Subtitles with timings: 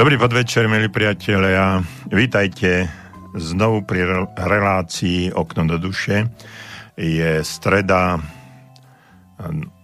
[0.00, 1.76] Dobrý podvečer, milí priatelia.
[2.08, 2.88] Vítajte
[3.36, 6.24] znovu pri relácii Okno do duše.
[6.96, 8.16] Je streda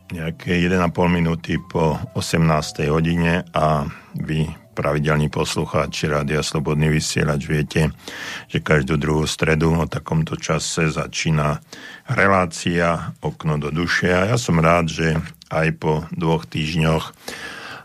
[0.09, 2.49] nejaké 1,5 minúty po 18.
[2.89, 3.85] hodine a
[4.17, 7.93] vy pravidelní poslucháči Rádia Slobodný vysielač viete,
[8.49, 11.61] že každú druhú stredu o takomto čase začína
[12.09, 15.21] relácia Okno do duše a ja som rád, že
[15.53, 17.05] aj po dvoch týždňoch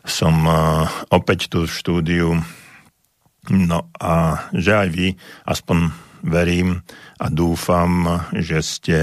[0.05, 0.45] som
[1.09, 2.27] opäť tu v štúdiu.
[3.49, 5.07] No a že aj vy,
[5.49, 6.85] aspoň verím
[7.17, 8.97] a dúfam, že ste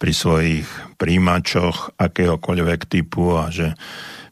[0.00, 0.64] pri svojich
[0.96, 3.76] príjimačoch akéhokoľvek typu a že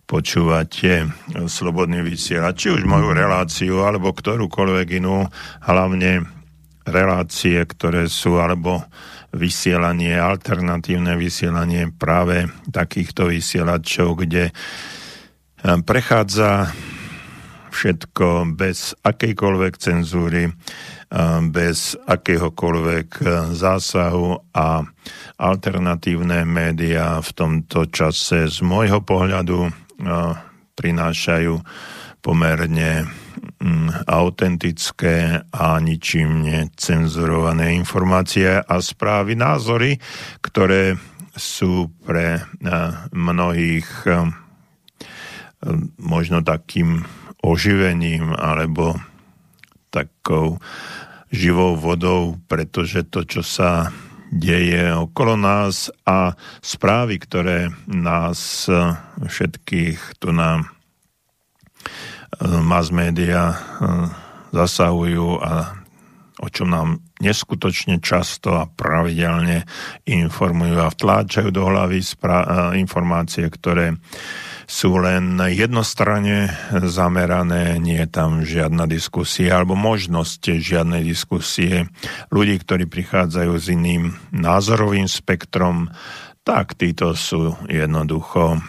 [0.09, 1.07] počúvate
[1.47, 5.29] slobodný vysielač, či už moju reláciu, alebo ktorúkoľvek inú,
[5.63, 6.27] hlavne
[6.83, 8.83] relácie, ktoré sú, alebo
[9.31, 14.51] vysielanie, alternatívne vysielanie práve takýchto vysielačov, kde
[15.63, 16.73] prechádza
[17.71, 20.51] všetko bez akejkoľvek cenzúry,
[21.51, 23.09] bez akéhokoľvek
[23.55, 24.83] zásahu a
[25.39, 29.71] alternatívne médiá v tomto čase z môjho pohľadu
[30.75, 31.55] prinášajú
[32.21, 33.09] pomerne
[33.61, 39.97] mm, autentické a ničím necenzurované informácie a správy, názory,
[40.45, 41.01] ktoré
[41.33, 42.45] sú pre
[43.13, 43.89] mnohých
[46.01, 47.05] možno takým
[47.41, 48.97] oživením alebo
[49.93, 50.61] takou
[51.31, 53.95] živou vodou, pretože to, čo sa
[54.31, 58.71] deje okolo nás a správy, ktoré nás
[59.19, 60.67] všetkých tu na eh,
[62.63, 63.59] mass media eh,
[64.55, 65.83] zasahujú a
[66.41, 69.69] o čom nám neskutočne často a pravidelne
[70.09, 73.99] informujú a vtláčajú do hlavy eh, informácie, ktoré
[74.71, 76.55] sú len jednostranne
[76.87, 81.91] zamerané, nie je tam žiadna diskusia alebo možnosť žiadnej diskusie.
[82.31, 85.91] Ľudí, ktorí prichádzajú s iným názorovým spektrom,
[86.47, 88.63] tak títo sú jednoducho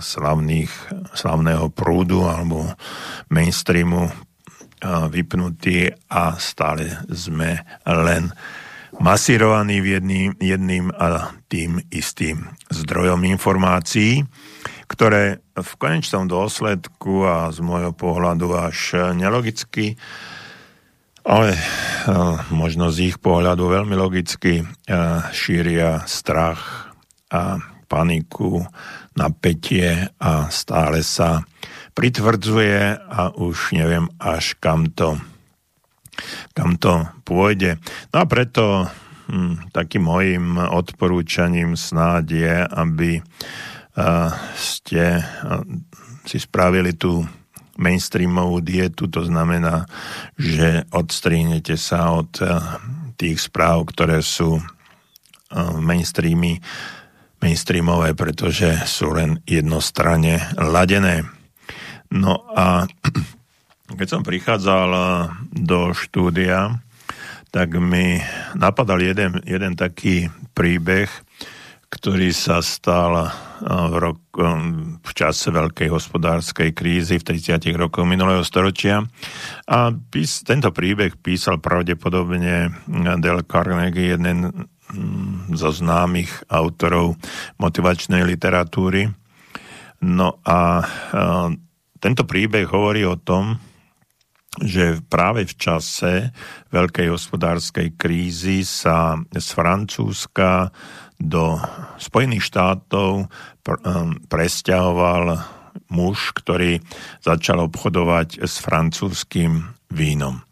[0.00, 0.72] slavných,
[1.12, 2.64] slavného prúdu alebo
[3.28, 4.08] mainstreamu
[5.12, 8.32] vypnutí a stále sme len
[8.96, 14.24] masírovaní jedným, jedným a tým istým zdrojom informácií
[14.86, 19.96] ktoré v konečnom dôsledku a z môjho pohľadu až nelogicky,
[21.24, 21.56] ale
[22.52, 24.60] možno z ich pohľadu veľmi logicky
[25.32, 26.92] šíria strach
[27.32, 27.56] a
[27.88, 28.66] paniku,
[29.14, 31.46] napätie a stále sa
[31.94, 35.16] pritvrdzuje a už neviem až kam to,
[36.52, 37.78] kam to pôjde.
[38.10, 38.90] No a preto
[39.30, 43.10] hm, takým mojim odporúčaním snáď je, aby
[44.58, 45.22] ste
[46.26, 47.22] si spravili tú
[47.78, 49.86] mainstreamovú dietu, to znamená,
[50.38, 52.30] že odstrihnete sa od
[53.18, 54.58] tých správ, ktoré sú
[55.78, 56.58] mainstreamy,
[57.38, 61.26] mainstreamové, pretože sú len jednostranne ladené.
[62.10, 62.86] No a
[63.98, 64.90] keď som prichádzal
[65.50, 66.78] do štúdia,
[67.54, 68.18] tak mi
[68.58, 70.26] napadal jeden, jeden taký
[70.58, 71.06] príbeh,
[71.94, 73.30] ktorý sa stal
[73.62, 74.18] v, rok,
[74.98, 77.70] v čase veľkej hospodárskej krízy v 30.
[77.78, 79.06] rokoch minulého storočia.
[79.70, 82.74] A pís, tento príbeh písal pravdepodobne
[83.22, 87.14] Del Carnegie, jeden mm, zo známych autorov
[87.62, 89.06] motivačnej literatúry.
[90.02, 90.82] No a
[92.02, 93.56] tento príbeh hovorí o tom,
[94.62, 96.30] že práve v čase
[96.70, 100.70] veľkej hospodárskej krízy sa z Francúzska
[101.24, 101.56] do
[101.96, 103.32] Spojených štátov
[103.64, 105.40] pr- um, presťahoval
[105.90, 106.78] muž, ktorý
[107.24, 110.44] začal obchodovať s francúzským vínom.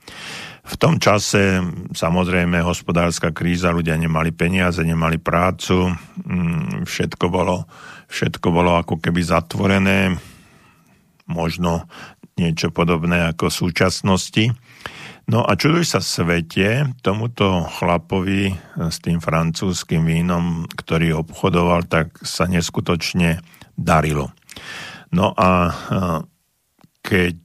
[0.62, 1.58] V tom čase
[1.90, 5.90] samozrejme hospodárska kríza, ľudia nemali peniaze, nemali prácu,
[6.22, 7.66] mm, všetko bolo,
[8.06, 10.14] všetko bolo ako keby zatvorené,
[11.26, 11.90] možno
[12.38, 14.44] niečo podobné ako v súčasnosti.
[15.30, 22.50] No a čuduj sa svete, tomuto chlapovi s tým francúzským vínom, ktorý obchodoval, tak sa
[22.50, 23.38] neskutočne
[23.78, 24.34] darilo.
[25.14, 25.72] No a
[27.02, 27.38] keď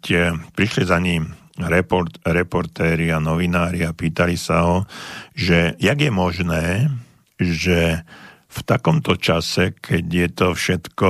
[0.57, 4.77] prišli za ním report, reportéri a novinári a pýtali sa ho,
[5.33, 6.65] že jak je možné,
[7.37, 8.01] že
[8.47, 11.09] v takomto čase, keď je to všetko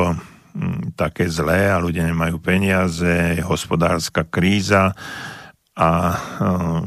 [0.98, 4.98] také zlé a ľudia nemajú peniaze, je hospodárska kríza,
[5.78, 6.18] a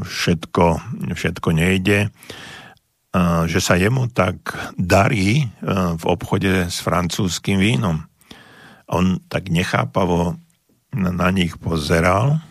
[0.02, 0.64] všetko,
[1.14, 2.10] všetko nejde,
[3.46, 5.46] že sa jemu tak darí
[5.94, 8.02] v obchode s francúzským vínom.
[8.90, 10.34] On tak nechápavo
[10.90, 12.42] na nich pozeral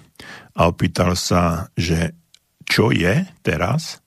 [0.55, 2.15] a opýtal sa, že
[2.63, 3.99] čo je teraz?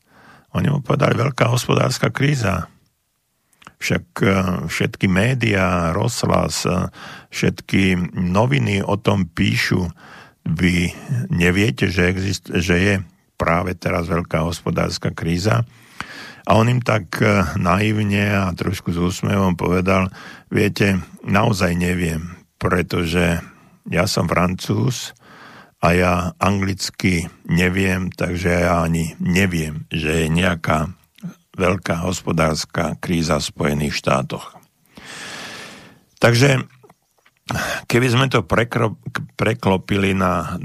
[0.52, 2.68] Oni mu povedali veľká hospodárska kríza.
[3.82, 4.26] Však e,
[4.70, 6.86] všetky médiá, rozhlas, e,
[7.34, 9.90] všetky noviny o tom píšu.
[10.42, 10.92] Vy
[11.30, 12.94] neviete, že, exist- že je
[13.38, 15.66] práve teraz veľká hospodárska kríza.
[16.42, 20.10] A on im tak e, naivne a trošku s úsmevom povedal,
[20.50, 23.38] viete, naozaj neviem, pretože
[23.86, 25.14] ja som francúz
[25.82, 30.90] a ja anglicky neviem, takže ja ani neviem, že je nejaká
[31.58, 34.54] veľká hospodárska kríza v Spojených štátoch.
[36.22, 36.62] Takže
[37.86, 38.44] keby sme to
[39.36, 40.56] preklopili na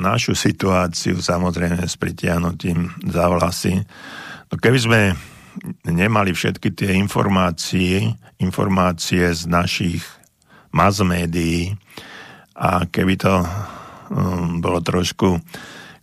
[0.00, 3.84] našu situáciu, samozrejme s pritiahnutím za vlasy,
[4.48, 5.00] no keby sme
[5.84, 10.02] nemali všetky tie informácie, informácie z našich
[10.72, 11.74] mass médií
[12.54, 15.42] a keby to um, bolo trošku,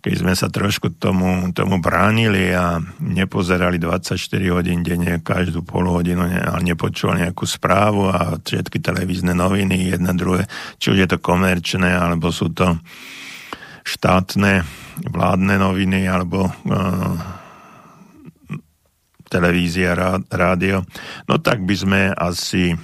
[0.08, 4.16] keď sme sa trošku tomu, tomu bránili a nepozerali 24
[4.56, 10.16] hodín denne, každú pol hodinu ne, a nepočúvali nejakú správu a všetky televízne noviny, jedna
[10.16, 10.48] druhé,
[10.80, 12.80] či už je to komerčné, alebo sú to
[13.84, 14.64] štátne
[15.12, 17.16] vládne noviny, alebo uh,
[19.28, 19.92] televízia,
[20.32, 20.88] rádio,
[21.28, 22.80] no tak by sme asi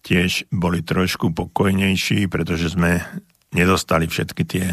[0.00, 3.04] tiež boli trošku pokojnejší, pretože sme
[3.50, 4.66] nedostali všetky tie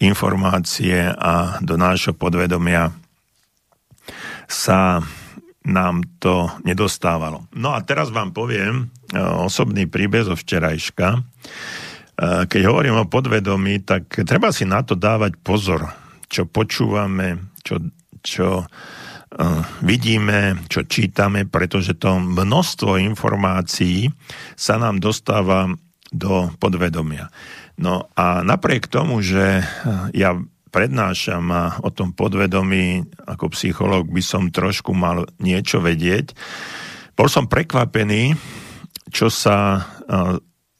[0.00, 2.92] informácie a do nášho podvedomia
[4.48, 5.00] sa
[5.68, 7.44] nám to nedostávalo.
[7.52, 11.08] No a teraz vám poviem e, osobný príbeh zo včerajška.
[11.12, 11.20] E,
[12.48, 15.92] keď hovorím o podvedomí, tak treba si na to dávať pozor,
[16.28, 17.80] čo počúvame, čo,
[18.20, 24.12] čo uh, vidíme, čo čítame, pretože to množstvo informácií
[24.56, 25.72] sa nám dostáva
[26.12, 27.28] do podvedomia.
[27.78, 29.62] No a napriek tomu, že
[30.10, 30.30] ja
[30.68, 36.36] prednášam a o tom podvedomí ako psychológ by som trošku mal niečo vedieť,
[37.18, 38.36] bol som prekvapený,
[39.10, 39.82] čo sa,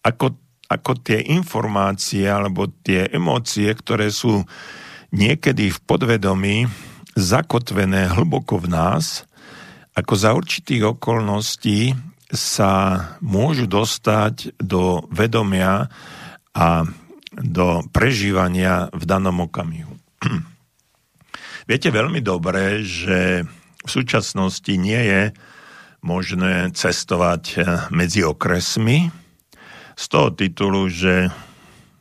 [0.04, 0.26] ako,
[0.70, 4.46] ako tie informácie alebo tie emócie, ktoré sú
[5.10, 6.68] niekedy v podvedomí
[7.18, 9.26] zakotvené hlboko v nás,
[9.98, 11.96] ako za určitých okolností
[12.30, 15.90] sa môžu dostať do vedomia
[16.58, 16.82] a
[17.38, 19.94] do prežívania v danom okamihu.
[21.70, 23.46] Viete veľmi dobre, že
[23.78, 25.22] v súčasnosti nie je
[26.02, 27.62] možné cestovať eh,
[27.94, 29.06] medzi okresmi
[29.99, 31.30] z toho titulu, že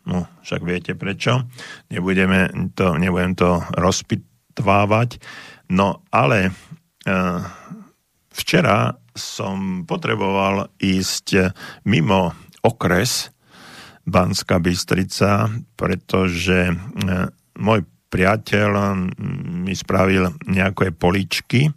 [0.06, 1.46] no, však viete prečo,
[1.90, 5.18] nebudeme to, nebudem to rozpitvávať,
[5.74, 6.52] no ale e,
[8.32, 11.52] včera som potreboval ísť
[11.90, 13.34] mimo okres
[14.08, 16.76] Banská Bystrica, pretože e,
[17.60, 18.96] môj priateľ
[19.68, 21.68] mi spravil nejaké poličky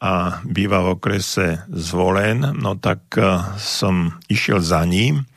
[0.00, 3.22] a býva v okrese Zvolen, no tak e,
[3.60, 5.28] som išiel za ním,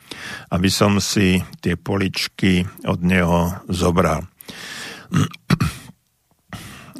[0.48, 4.24] aby som si tie poličky od neho zobral.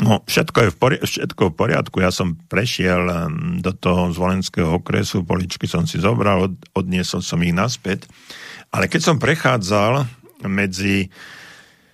[0.02, 1.96] No, všetko je v poriadku, všetko v poriadku.
[2.02, 3.06] Ja som prešiel
[3.62, 8.10] do toho zvolenského okresu, poličky som si zobral, od, odniesol som ich naspäť
[8.73, 10.09] ale keď som prechádzal
[10.49, 11.12] medzi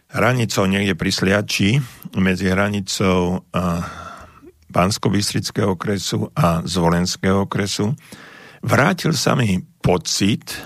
[0.09, 1.77] hranicou niekde pri Sliači,
[2.17, 3.45] medzi hranicou
[4.69, 5.09] bansko
[5.65, 7.93] okresu a Zvolenského okresu,
[8.63, 10.59] vrátil sa mi pocit e,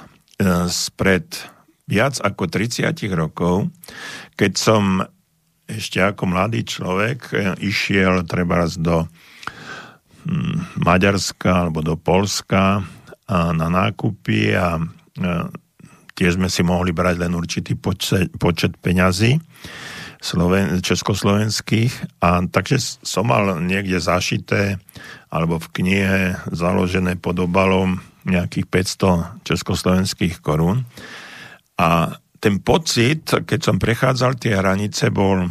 [0.67, 1.27] spred
[1.87, 3.71] viac ako 30 rokov,
[4.35, 4.83] keď som
[5.71, 9.07] ešte ako mladý človek e, išiel treba do
[10.27, 12.83] hm, Maďarska alebo do Polska
[13.33, 14.83] na nákupy a e,
[16.23, 19.43] tiež sme si mohli brať len určitý počet, počet peňazí
[20.23, 22.23] Sloven, československých.
[22.23, 24.79] A takže som mal niekde zašité
[25.35, 30.87] alebo v knihe založené pod obalom nejakých 500 československých korún.
[31.75, 35.51] A ten pocit, keď som prechádzal tie hranice, bol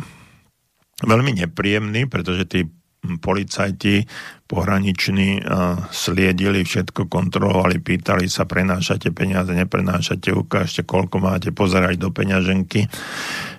[1.04, 2.64] veľmi nepríjemný, pretože tí
[3.02, 4.06] policajti
[4.48, 5.42] pohraniční
[5.92, 12.86] sliedili, všetko kontrolovali, pýtali sa, prenášate peniaze, neprenášate, ukážte, koľko máte, pozerať do peňaženky.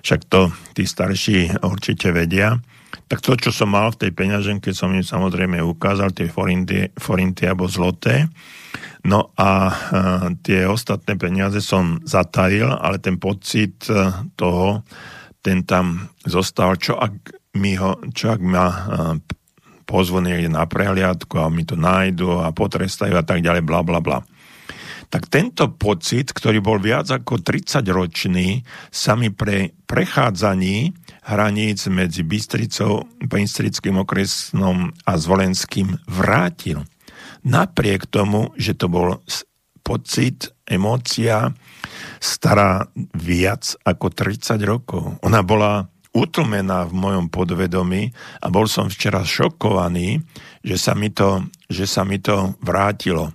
[0.05, 2.61] Však to tí starší určite vedia.
[3.09, 7.49] Tak to, čo som mal v tej peňaženke, som im samozrejme ukázal, tie forinty, forinty
[7.49, 8.29] alebo zloté.
[9.03, 9.75] No a
[10.39, 14.07] tie ostatné peniaze som zatajil, ale ten pocit e,
[14.39, 14.87] toho,
[15.43, 18.65] ten tam zostal, čo ak mi ho, čo ak ma
[19.85, 23.99] pozvú niekde na prehliadku a mi to nájdu a potrestajú a tak ďalej, bla bla
[24.01, 24.19] bla.
[25.13, 30.89] tak tento pocit, ktorý bol viac ako 30 ročný, sa mi pre prechádzaní
[31.29, 36.81] hraníc medzi Bystricou, Bystrickým okresnom a Zvolenským vrátil.
[37.45, 39.21] Napriek tomu, že to bol
[39.85, 41.53] pocit, emócia
[42.17, 45.21] stará viac ako 30 rokov.
[45.21, 50.21] Ona bola utlmená v mojom podvedomí a bol som včera šokovaný,
[50.61, 53.33] že sa mi to, že sa mi to vrátilo.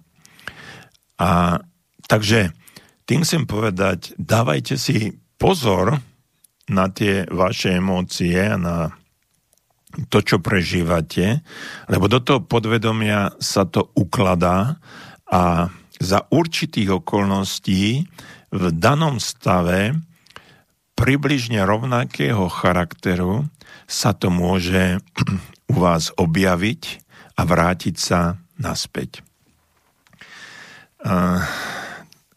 [1.19, 1.59] A
[2.07, 2.55] takže
[3.03, 5.99] tým chcem povedať, dávajte si pozor
[6.71, 8.95] na tie vaše emócie a na
[10.13, 11.43] to, čo prežívate,
[11.89, 14.77] lebo do toho podvedomia sa to ukladá
[15.27, 18.07] a za určitých okolností
[18.55, 19.97] v danom stave
[20.99, 23.47] približne rovnakého charakteru
[23.87, 24.99] sa to môže
[25.73, 26.83] u vás objaviť
[27.39, 29.23] a vrátiť sa naspäť.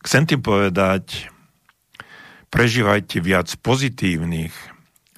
[0.06, 1.26] Chcem tým povedať,
[2.54, 4.54] prežívajte viac pozitívnych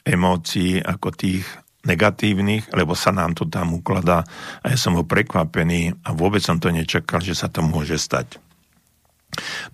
[0.07, 1.43] emócií ako tých
[1.83, 4.23] negatívnych, lebo sa nám to tam ukladá
[4.63, 8.39] a ja som ho prekvapený a vôbec som to nečakal, že sa to môže stať.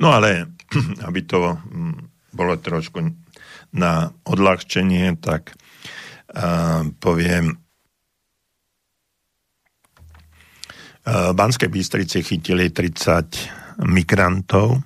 [0.02, 0.50] No ale,
[1.08, 3.29] aby to mm, bolo trošku
[3.76, 7.58] na odľahčenie, tak uh, poviem,
[11.06, 14.82] uh, Banskej Bystrici chytili 30 migrantov uh,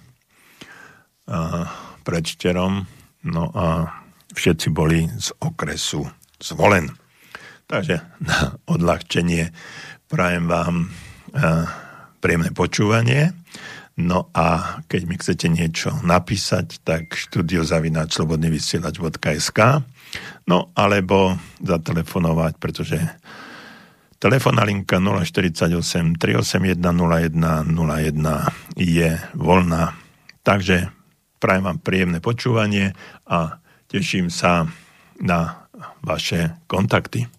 [2.04, 2.84] pred šterom,
[3.32, 3.88] no a
[4.36, 6.04] všetci boli z okresu
[6.44, 6.92] zvolen.
[7.64, 7.96] Takže
[8.28, 9.50] na odľahčenie
[10.12, 10.92] prajem vám
[12.22, 13.34] príjemné počúvanie
[13.94, 19.60] No a keď mi chcete niečo napísať, tak studiozavinačslobodnyvysielač.sk
[20.50, 22.98] no alebo zatelefonovať, pretože
[24.18, 27.38] telefónna linka 048 381 01
[27.70, 29.94] 01 je voľná.
[30.42, 30.90] Takže
[31.38, 32.98] prajem vám príjemné počúvanie
[33.30, 34.66] a teším sa
[35.22, 35.70] na
[36.02, 37.30] vaše kontakty.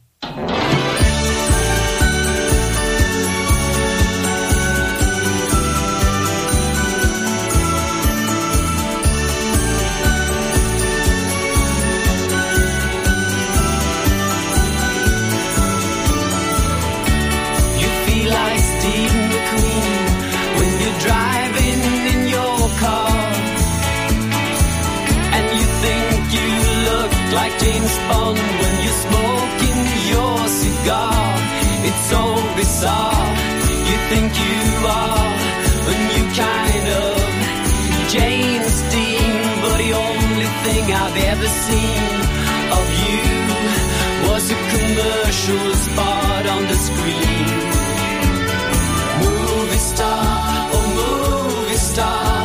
[32.64, 33.12] always saw.
[33.88, 35.30] You think you are,
[35.86, 37.14] when you kind of
[38.14, 39.34] James Dean.
[39.62, 42.10] But the only thing I've ever seen
[42.78, 43.24] of you
[44.28, 47.46] was a commercial spot on the screen.
[49.22, 52.43] Movie star, oh movie star.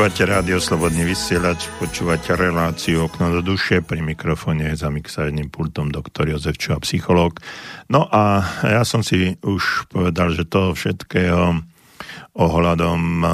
[0.00, 6.24] Počúvate rádio Slobodný vysielač, počúvate reláciu Okno do duše, pri mikrofóne za mixážnym pultom doktor
[6.24, 7.36] Jozef Čuha, psychológ.
[7.92, 11.60] No a ja som si už povedal, že toho všetkého
[12.32, 13.28] ohľadom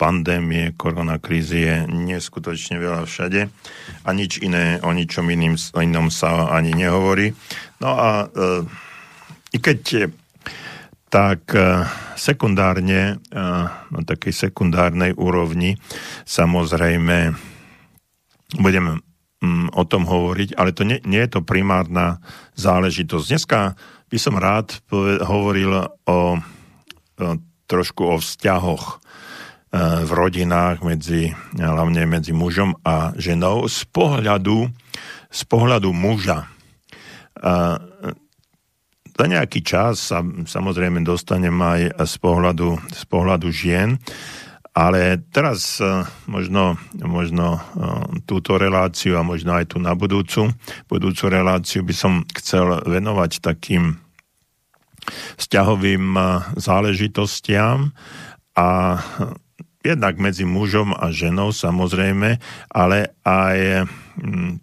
[0.00, 3.52] pandémie, koronakrízy je neskutočne veľa všade
[4.00, 7.28] a nič iné, o ničom iným, inom sa ani nehovorí.
[7.84, 8.26] No a e,
[9.52, 10.08] i keď
[11.10, 13.44] tak e, sekundárne, e,
[13.90, 15.74] na takej sekundárnej úrovni
[16.22, 17.34] samozrejme
[18.62, 19.02] budeme
[19.42, 22.22] mm, o tom hovoriť, ale to nie, nie je to primárna
[22.54, 23.26] záležitosť.
[23.26, 23.60] Dneska
[24.06, 24.78] by som rád
[25.26, 26.18] hovoril o, o
[27.66, 28.96] trošku o vzťahoch e,
[30.06, 34.70] v rodinách medzi, hlavne medzi mužom a ženou z pohľadu,
[35.30, 36.46] z pohľadu muža
[39.20, 44.00] za nejaký čas sa samozrejme dostanem aj z pohľadu, z pohľadu žien,
[44.72, 47.60] ale teraz e, možno, možno e,
[48.24, 50.56] túto reláciu a možno aj tu na budúcu,
[50.88, 54.00] budúcu reláciu by som chcel venovať takým
[55.36, 56.22] vzťahovým e,
[56.56, 57.92] záležitostiam
[58.56, 58.96] a
[59.84, 62.40] jednak medzi mužom a ženou samozrejme,
[62.72, 63.84] ale aj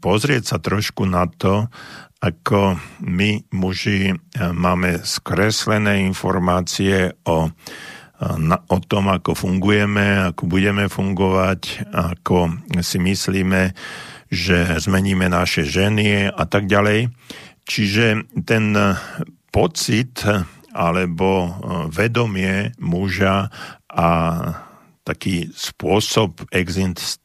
[0.01, 1.69] pozrieť sa trošku na to,
[2.17, 4.15] ako my muži e,
[4.53, 7.49] máme skreslené informácie o, e,
[8.57, 13.77] o tom, ako fungujeme, ako budeme fungovať, ako si myslíme,
[14.33, 17.13] že zmeníme naše ženy a tak ďalej.
[17.67, 18.73] Čiže ten
[19.53, 20.25] pocit
[20.73, 21.49] alebo e,
[21.93, 23.49] vedomie muža
[23.87, 24.09] a
[25.07, 26.51] taký spôsob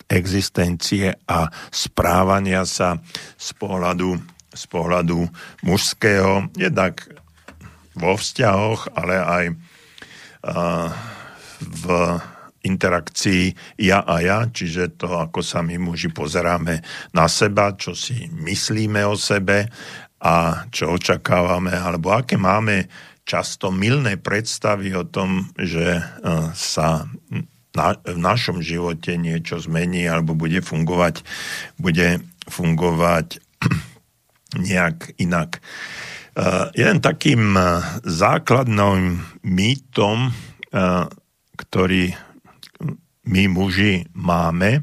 [0.07, 3.03] existencie a správania sa
[3.35, 5.27] z pohľadu z pohľadu
[5.65, 7.01] mužského, jednak
[7.97, 9.45] vo vzťahoch, ale aj
[11.63, 11.85] v
[12.63, 18.31] interakcii ja a ja, čiže to, ako sa my muži pozeráme na seba, čo si
[18.31, 19.67] myslíme o sebe
[20.23, 22.87] a čo očakávame, alebo aké máme
[23.27, 26.03] často milné predstavy o tom, že
[26.55, 27.07] sa
[27.75, 31.23] na, v našom živote niečo zmení alebo bude fungovať,
[31.79, 33.43] bude fungovať
[34.57, 35.61] nejak inak.
[36.33, 41.05] Uh, jeden takým uh, základným mýtom, uh,
[41.61, 42.17] ktorý
[43.29, 44.83] my muži máme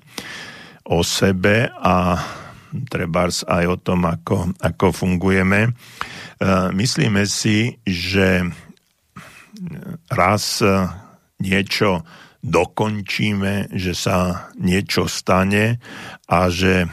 [0.88, 2.17] o sebe a
[2.88, 5.75] trebárs aj o tom, ako, ako fungujeme,
[6.71, 8.47] myslíme si, že
[10.08, 10.63] raz
[11.43, 12.08] niečo
[12.39, 15.84] dokončíme, že sa niečo stane
[16.32, 16.88] a že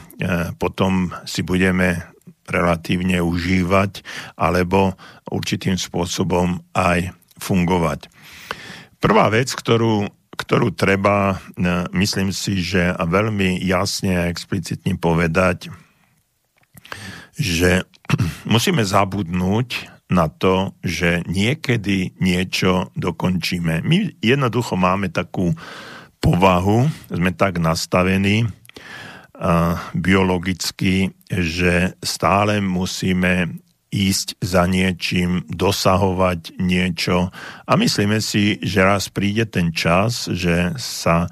[0.59, 2.16] potom si budeme
[2.51, 4.03] relatívne užívať
[4.39, 4.95] alebo
[5.31, 8.09] určitým spôsobom aj fungovať.
[8.97, 11.37] Prvá vec, ktorú, ktorú treba, e,
[11.95, 15.69] myslím si, že veľmi jasne a explicitne povedať,
[17.37, 17.85] že
[18.53, 23.83] musíme zabudnúť na to, že niekedy niečo dokončíme.
[23.83, 25.51] My jednoducho máme takú
[26.23, 28.47] povahu, sme tak nastavení,
[29.93, 33.61] biologicky, že stále musíme
[33.93, 37.31] ísť za niečím, dosahovať niečo
[37.65, 41.31] a myslíme si, že raz príde ten čas, že sa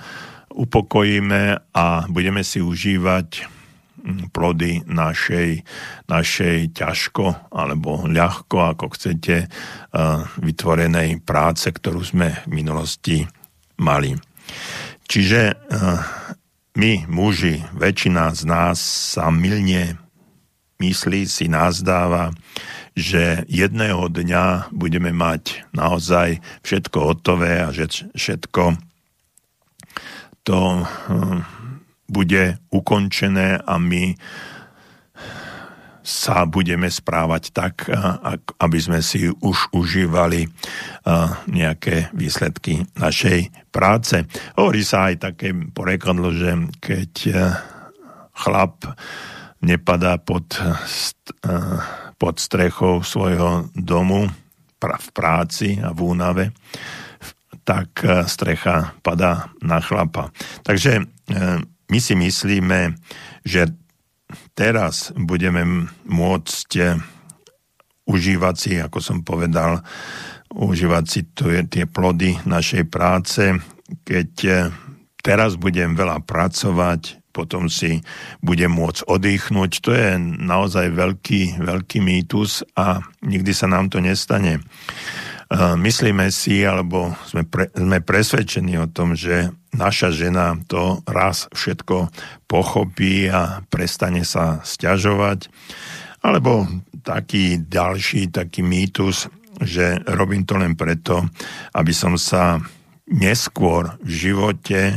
[0.54, 5.66] upokojíme a budeme si užívať hm, plody našej,
[6.06, 9.50] našej ťažko alebo ľahko, ako chcete,
[10.38, 13.26] vytvorenej práce, ktorú sme v minulosti
[13.82, 14.14] mali.
[15.04, 15.68] Čiže
[16.74, 18.78] my, muži, väčšina z nás
[19.14, 19.98] sa milne
[20.82, 22.34] myslí, si nazdáva,
[22.98, 28.78] že jedného dňa budeme mať naozaj všetko hotové a že všetko
[30.44, 31.40] to hm,
[32.10, 34.18] bude ukončené a my
[36.04, 37.88] sa budeme správať tak,
[38.60, 40.44] aby sme si už užívali
[41.48, 44.28] nejaké výsledky našej práce.
[44.60, 47.12] Hovorí sa aj také porekadlo, že keď
[48.36, 48.84] chlap
[49.64, 50.44] nepadá pod,
[52.20, 54.28] pod strechou svojho domu
[54.84, 56.44] v práci a v únave,
[57.64, 60.28] tak strecha padá na chlapa.
[60.60, 61.02] Takže e,
[61.64, 62.92] my si myslíme,
[63.40, 63.72] že
[64.54, 66.96] teraz budeme môcť eh,
[68.06, 69.82] užívať si, ako som povedal,
[70.54, 71.20] užívať si
[71.66, 73.42] tie plody našej práce.
[74.06, 74.70] Keď eh,
[75.20, 77.98] teraz budem veľa pracovať, potom si
[78.38, 79.82] budem môcť oddychnúť.
[79.82, 84.62] To je naozaj veľký, veľký mýtus a nikdy sa nám to nestane.
[85.52, 92.08] Myslíme si, alebo sme, pre, sme presvedčení o tom, že naša žena to raz všetko
[92.48, 95.50] pochopí a prestane sa stiažovať.
[96.24, 96.64] Alebo
[97.04, 99.28] taký ďalší, taký mýtus,
[99.60, 101.28] že robím to len preto,
[101.76, 102.58] aby som sa
[103.04, 104.96] neskôr v živote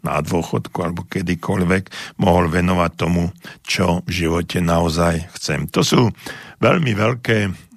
[0.00, 3.28] na dôchodku alebo kedykoľvek mohol venovať tomu,
[3.66, 5.68] čo v živote naozaj chcem.
[5.76, 6.00] To sú
[6.62, 7.69] veľmi veľké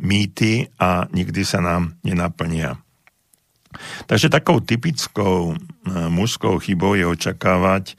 [0.00, 2.76] mýty a nikdy sa nám nenaplnia.
[4.08, 5.56] Takže takou typickou uh,
[6.08, 7.96] mužskou chybou je očakávať,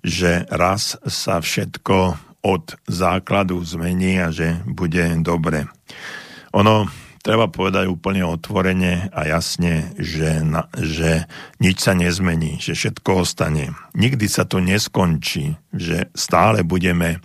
[0.00, 5.68] že raz sa všetko od základu zmení a že bude dobre.
[6.56, 6.88] Ono
[7.20, 11.28] treba povedať úplne otvorene a jasne, že, na, že
[11.60, 13.74] nič sa nezmení, že všetko ostane.
[13.92, 17.20] Nikdy sa to neskončí, že stále budeme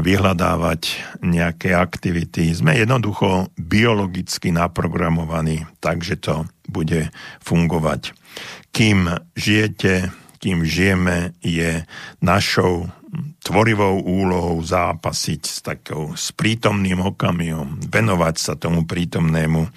[0.00, 0.82] vyhľadávať
[1.24, 2.52] nejaké aktivity.
[2.52, 7.08] Sme jednoducho biologicky naprogramovaní, takže to bude
[7.40, 8.12] fungovať.
[8.76, 11.88] Kým žijete, kým žijeme, je
[12.20, 12.92] našou
[13.40, 19.70] tvorivou úlohou zápasiť s takou s prítomným okamihom, venovať sa tomu prítomnému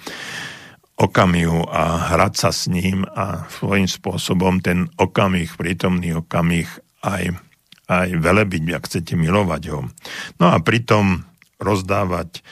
[0.98, 6.66] okamihu a hrať sa s ním a svojím spôsobom ten okamih, prítomný okamih
[7.06, 7.38] aj,
[7.88, 9.88] aj velebiť, ak chcete milovať ho.
[10.38, 11.24] No a pritom
[11.56, 12.44] rozdávať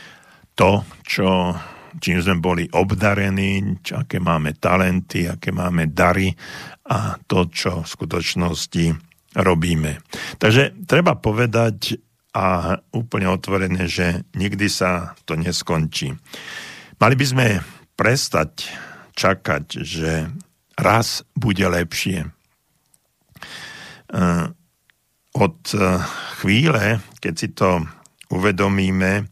[0.56, 1.52] to, čo,
[2.00, 6.32] čím sme boli obdarení, čo, aké máme talenty, aké máme dary
[6.88, 8.84] a to, čo v skutočnosti
[9.36, 10.00] robíme.
[10.40, 12.00] Takže treba povedať
[12.36, 16.12] a úplne otvorené, že nikdy sa to neskončí.
[17.00, 17.46] Mali by sme
[17.96, 18.68] prestať
[19.16, 20.28] čakať, že
[20.76, 22.28] raz bude lepšie.
[25.36, 26.00] Eh, od eh,
[26.40, 27.84] chvíle, keď si to
[28.32, 29.28] uvedomíme,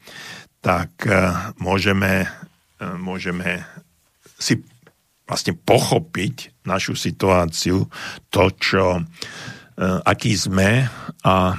[0.60, 2.28] tak eh, môžeme,
[2.84, 3.64] môžeme
[4.36, 4.60] si
[5.24, 7.88] vlastne pochopiť našu situáciu,
[8.28, 9.00] to, čo
[9.74, 10.86] Eh, aký sme
[11.26, 11.58] a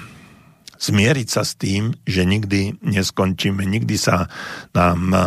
[0.79, 4.31] zmieriť sa s tým, že nikdy neskončíme, nikdy sa
[4.71, 5.23] nám eh,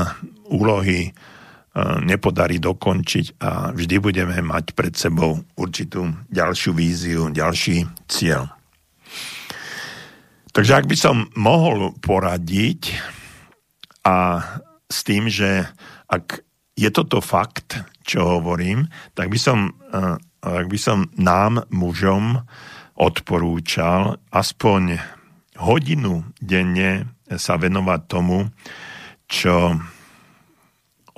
[0.48, 8.57] úlohy eh, nepodarí dokončiť a vždy budeme mať pred sebou určitú ďalšiu víziu, ďalší cieľ.
[10.58, 12.98] Takže ak by som mohol poradiť
[14.02, 14.42] a
[14.90, 15.70] s tým, že
[16.10, 16.42] ak
[16.74, 19.70] je toto fakt, čo hovorím, tak by som,
[20.42, 22.42] ak by som nám, mužom,
[22.98, 24.98] odporúčal aspoň
[25.62, 27.06] hodinu denne
[27.38, 28.50] sa venovať tomu,
[29.30, 29.78] čo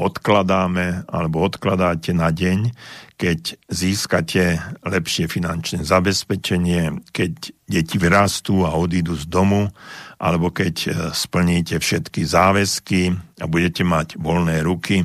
[0.01, 2.73] odkladáme alebo odkladáte na deň,
[3.21, 9.69] keď získate lepšie finančné zabezpečenie, keď deti vyrastú a odídu z domu,
[10.17, 15.05] alebo keď e, splníte všetky záväzky a budete mať voľné ruky,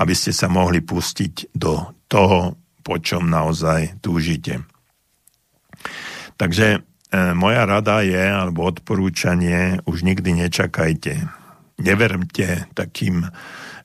[0.00, 4.64] aby ste sa mohli pustiť do toho, po čom naozaj túžite.
[6.40, 6.78] Takže e,
[7.36, 11.28] moja rada je, alebo odporúčanie, už nikdy nečakajte.
[11.76, 13.28] Nevermte takým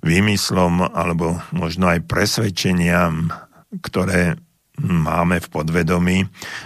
[0.06, 3.34] výmyslom, alebo možno aj presvedčeniam,
[3.82, 4.38] ktoré
[4.80, 6.18] máme v podvedomí,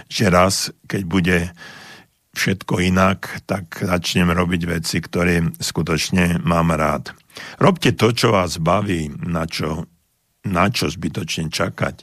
[0.06, 1.38] že raz, keď bude
[2.36, 7.10] všetko inak, tak začnem robiť veci, ktoré skutočne mám rád.
[7.58, 9.88] Robte to, čo vás baví, na čo,
[10.46, 11.96] na čo zbytočne čakať.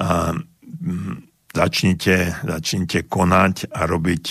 [0.00, 0.32] A,
[1.50, 4.24] začnite, začnite konať a robiť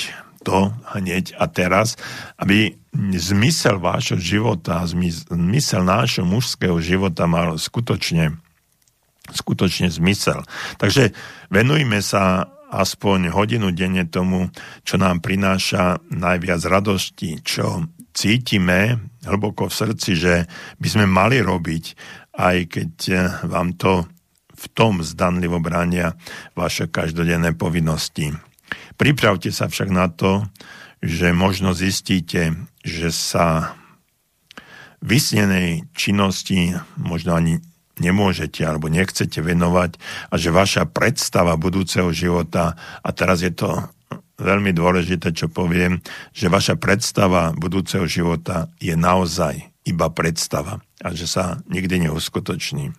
[0.43, 1.99] to hneď a teraz,
[2.39, 2.79] aby
[3.15, 8.39] zmysel vášho života, zmysel nášho mužského života mal skutočne,
[9.29, 10.41] skutočne zmysel.
[10.79, 11.13] Takže
[11.51, 14.53] venujme sa aspoň hodinu denne tomu,
[14.85, 20.33] čo nám prináša najviac radosti, čo cítime hlboko v srdci, že
[20.77, 21.83] by sme mali robiť,
[22.37, 22.91] aj keď
[23.49, 24.05] vám to
[24.59, 26.19] v tom zdanlivo bránia
[26.51, 28.48] vaše každodenné povinnosti.
[28.99, 30.43] Pripravte sa však na to,
[30.99, 33.79] že možno zistíte, že sa
[34.99, 37.63] vysnenej činnosti možno ani
[38.03, 39.95] nemôžete alebo nechcete venovať
[40.31, 43.87] a že vaša predstava budúceho života, a teraz je to
[44.35, 46.03] veľmi dôležité, čo poviem,
[46.35, 52.91] že vaša predstava budúceho života je naozaj iba predstava a že sa nikdy neuskutoční.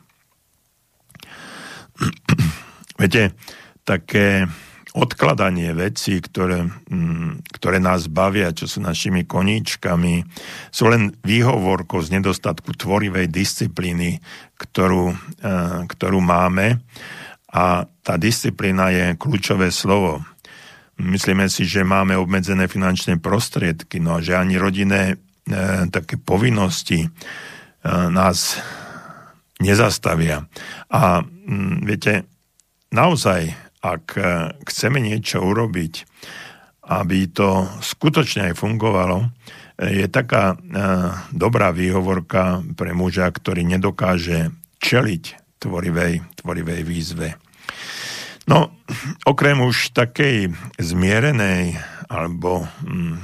[3.01, 3.37] Viete,
[3.85, 4.49] také
[4.91, 10.27] odkladanie vecí, ktoré, mm, ktoré nás bavia, čo sú našimi koníčkami,
[10.75, 14.19] sú len výhovorkou z nedostatku tvorivej disciplíny,
[14.59, 15.17] ktorú, e,
[15.87, 16.83] ktorú máme.
[17.51, 20.23] A tá disciplína je kľúčové slovo.
[20.99, 25.17] Myslíme si, že máme obmedzené finančné prostriedky, no a že ani rodinné e,
[25.91, 27.11] také povinnosti
[27.87, 28.61] nás
[29.57, 30.45] nezastavia.
[30.93, 32.29] A mm, viete,
[32.93, 34.23] naozaj, ak e,
[34.69, 35.95] chceme niečo urobiť,
[36.91, 39.29] aby to skutočne aj fungovalo, e,
[40.05, 40.57] je taká
[41.33, 45.25] dobrá výhovorka pre muža, ktorý nedokáže čeliť
[45.61, 47.37] tvorivej, tvorivej výzve.
[48.49, 48.73] No,
[49.29, 51.79] okrem už takej zmierenej
[52.11, 53.21] alebo mm,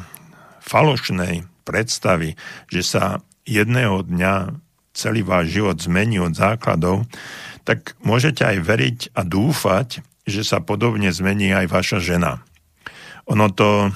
[0.63, 2.39] falošnej predstavy,
[2.71, 3.05] že sa
[3.43, 4.55] jedného dňa
[4.95, 7.05] celý váš život zmení od základov,
[7.67, 12.43] tak môžete aj veriť a dúfať, že sa podobne zmení aj vaša žena.
[13.31, 13.95] Ono to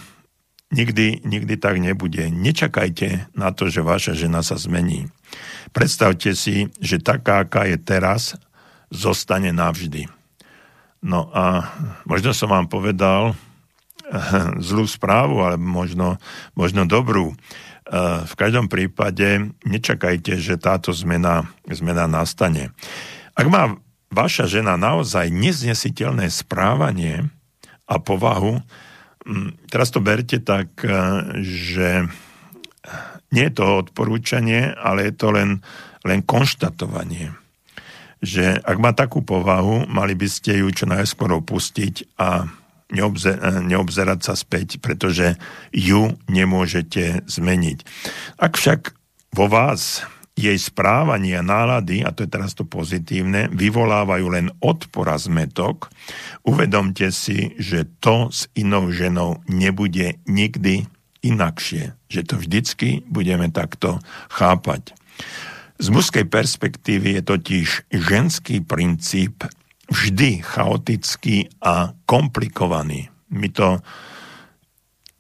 [0.71, 2.31] nikdy, nikdy tak nebude.
[2.31, 5.11] Nečakajte na to, že vaša žena sa zmení.
[5.75, 8.39] Predstavte si, že taká, aká je teraz,
[8.91, 10.11] zostane navždy.
[11.03, 11.71] No a
[12.07, 13.35] možno som vám povedal
[14.69, 16.19] zlú správu, ale možno,
[16.55, 17.31] možno dobrú.
[17.31, 17.35] E,
[18.27, 22.75] v každom prípade nečakajte, že táto zmena, zmena nastane.
[23.35, 23.79] Ak má
[24.11, 27.31] vaša žena naozaj neznesiteľné správanie
[27.87, 28.63] a povahu,
[29.71, 30.91] teraz to berte tak, e,
[31.43, 31.89] že
[33.31, 35.51] nie je to odporúčanie, ale je to len,
[36.03, 37.41] len konštatovanie
[38.21, 42.45] že ak má takú povahu, mali by ste ju čo najskôr opustiť a
[43.65, 45.41] neobzerať sa späť, pretože
[45.73, 47.79] ju nemôžete zmeniť.
[48.37, 48.93] Ak však
[49.33, 50.05] vo vás
[50.39, 55.93] jej správanie a nálady, a to je teraz to pozitívne, vyvolávajú len odpor a zmetok,
[56.47, 60.89] uvedomte si, že to s inou ženou nebude nikdy
[61.21, 61.93] inakšie.
[62.09, 64.01] Že to vždycky budeme takto
[64.33, 64.97] chápať.
[65.81, 69.45] Z mužskej perspektívy je totiž ženský princíp
[69.89, 73.09] vždy chaotický a komplikovaný.
[73.33, 73.81] My to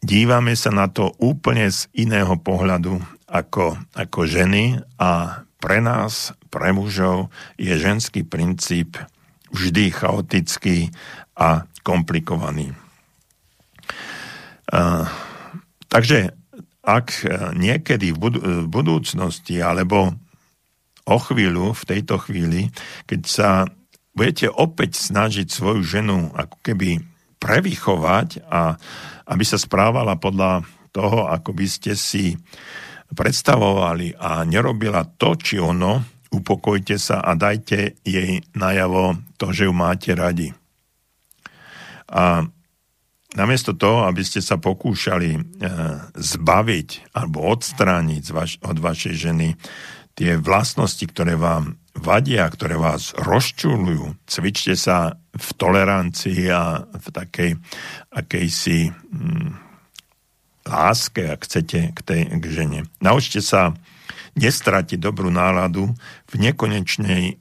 [0.01, 6.75] dívame sa na to úplne z iného pohľadu ako, ako ženy a pre nás, pre
[6.75, 8.99] mužov, je ženský princíp
[9.55, 10.90] vždy chaotický
[11.38, 12.75] a komplikovaný.
[14.71, 15.07] Uh,
[15.87, 16.35] takže
[16.81, 20.16] ak niekedy v, bud- v budúcnosti alebo
[21.07, 22.73] o chvíľu, v tejto chvíli,
[23.05, 23.51] keď sa
[24.14, 27.03] budete opäť snažiť svoju ženu ako keby
[27.40, 28.77] prevychovať a
[29.31, 32.37] aby sa správala podľa toho, ako by ste si
[33.14, 39.75] predstavovali a nerobila to, či ono, upokojte sa a dajte jej najavo to, že ju
[39.75, 40.55] máte radi.
[42.11, 42.46] A
[43.35, 45.40] namiesto toho, aby ste sa pokúšali e,
[46.14, 48.23] zbaviť alebo odstrániť
[48.62, 49.55] od vašej ženy
[50.18, 57.51] tie vlastnosti, ktoré vám vadia, ktoré vás rozčulujú, cvičte sa v tolerancii a v takej
[58.14, 59.70] akejsi hm,
[60.66, 62.81] láske, ak chcete, k tej k žene.
[63.01, 63.73] Naučte sa
[64.38, 65.90] nestratiť dobrú náladu
[66.31, 67.35] v nekonečnej e,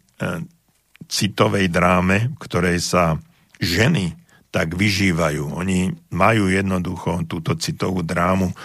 [1.06, 3.22] citovej dráme, ktorej sa
[3.62, 4.18] ženy
[4.50, 5.54] tak vyžívajú.
[5.54, 8.56] Oni majú jednoducho túto citovú drámu e,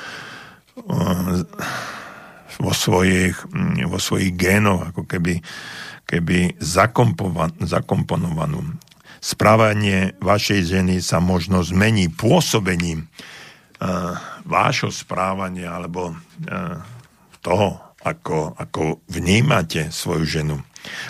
[2.58, 5.42] vo svojich, mm, vo svojich génoch, ako keby,
[6.06, 8.62] keby zakomponovanú.
[9.24, 13.08] Správanie vašej ženy sa možno zmení pôsobením
[13.80, 16.78] uh, vášho správania alebo uh,
[17.40, 20.56] toho, ako, ako vnímate svoju ženu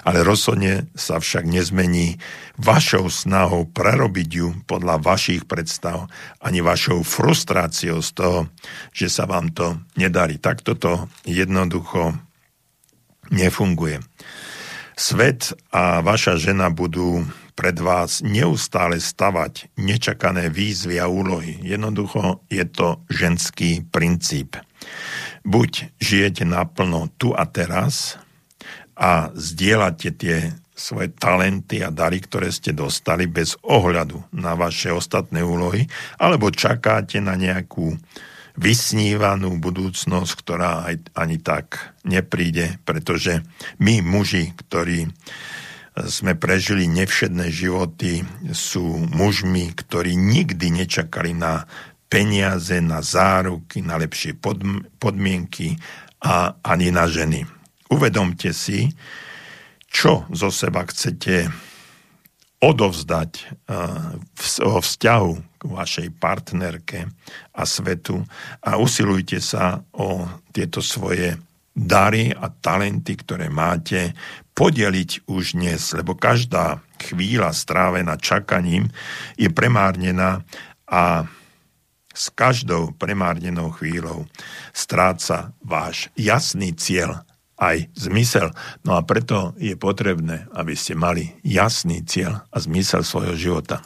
[0.07, 2.19] ale rozhodne sa však nezmení
[2.59, 6.07] vašou snahou prerobiť ju podľa vašich predstav,
[6.39, 8.39] ani vašou frustráciou z toho,
[8.95, 10.39] že sa vám to nedarí.
[10.39, 12.15] Tak toto jednoducho
[13.35, 13.99] nefunguje.
[14.95, 21.63] Svet a vaša žena budú pred vás neustále stavať nečakané výzvy a úlohy.
[21.63, 24.59] Jednoducho je to ženský princíp.
[25.47, 28.19] Buď žijete naplno tu a teraz,
[28.95, 35.43] a zdieľate tie svoje talenty a dary, ktoré ste dostali bez ohľadu na vaše ostatné
[35.43, 35.87] úlohy,
[36.19, 37.95] alebo čakáte na nejakú
[38.55, 43.43] vysnívanú budúcnosť, ktorá aj, ani tak nepríde, pretože
[43.83, 45.11] my muži, ktorí
[45.95, 51.71] sme prežili nevšedné životy, sú mužmi, ktorí nikdy nečakali na
[52.11, 54.35] peniaze, na záruky, na lepšie
[54.99, 55.79] podmienky
[56.19, 57.47] a ani na ženy.
[57.95, 58.91] Uvedomte si,
[59.87, 61.47] čo zo seba chcete
[62.59, 63.47] odovzdať eh,
[64.67, 67.07] vo vzťahu k vašej partnerke
[67.55, 68.25] a svetu
[68.67, 71.39] a usilujte sa o tieto svoje
[71.75, 74.15] dary a talenty, ktoré máte,
[74.55, 78.87] podeliť už dnes, lebo každá chvíľa strávená čakaním
[79.35, 80.47] je premárnená
[80.87, 81.27] a
[82.15, 84.31] s každou premárnenou chvíľou
[84.71, 87.27] stráca váš jasný cieľ
[87.59, 88.55] aj zmysel.
[88.87, 93.83] No a preto je potrebné, aby ste mali jasný cieľ a zmysel svojho života.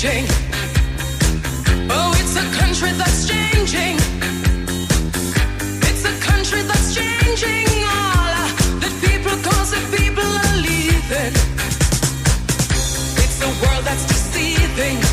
[0.00, 0.26] changing.
[1.90, 3.96] Oh, it's a country that's changing.
[5.88, 7.66] It's a country that's changing.
[7.84, 8.48] All
[8.80, 11.34] the people cause the people are leaving.
[13.24, 15.09] It's a world that's deceiving.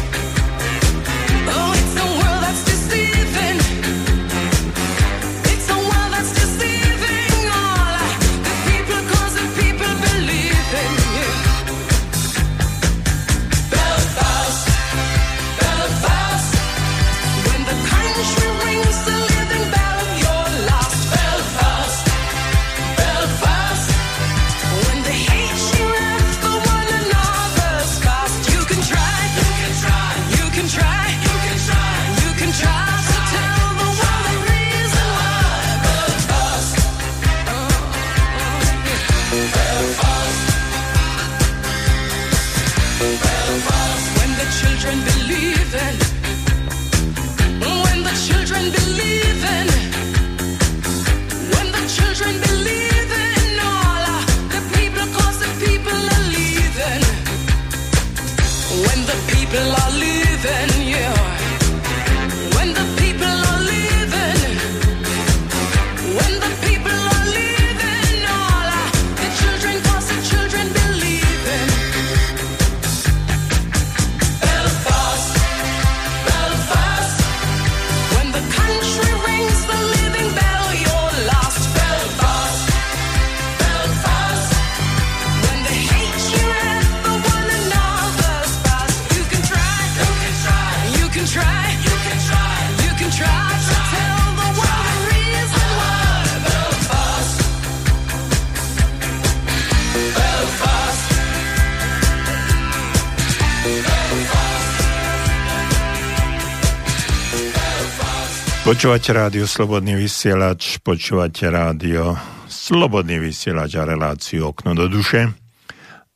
[108.77, 112.13] Počúvate rádio Slobodný vysielač, počúvate rádio
[112.45, 115.33] Slobodný vysielač a reláciu Okno do duše.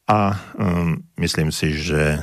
[0.05, 2.21] A um, myslím si, že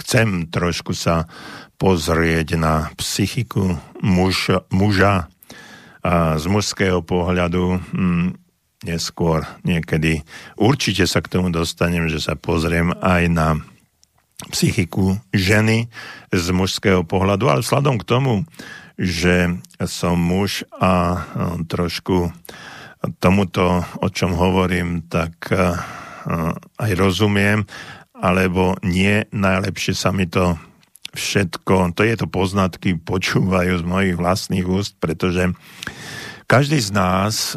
[0.00, 1.28] chcem trošku sa
[1.76, 5.28] pozrieť na psychiku muž, muža
[6.00, 8.32] a z mužského pohľadu um,
[8.88, 10.24] neskôr niekedy.
[10.56, 13.60] Určite sa k tomu dostanem, že sa pozriem aj na
[14.48, 15.92] psychiku ženy
[16.32, 18.48] z mužského pohľadu, ale vzhľadom k tomu,
[18.94, 21.24] že som muž a
[21.66, 22.30] trošku
[23.20, 25.50] tomuto, o čom hovorím, tak
[26.78, 27.68] aj rozumiem,
[28.16, 30.56] alebo nie, najlepšie sa mi to
[31.14, 35.52] všetko, to je to poznatky, počúvajú z mojich vlastných úst, pretože
[36.44, 37.56] každý z nás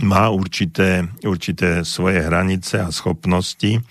[0.00, 3.84] má určité, určité svoje hranice a schopnosti.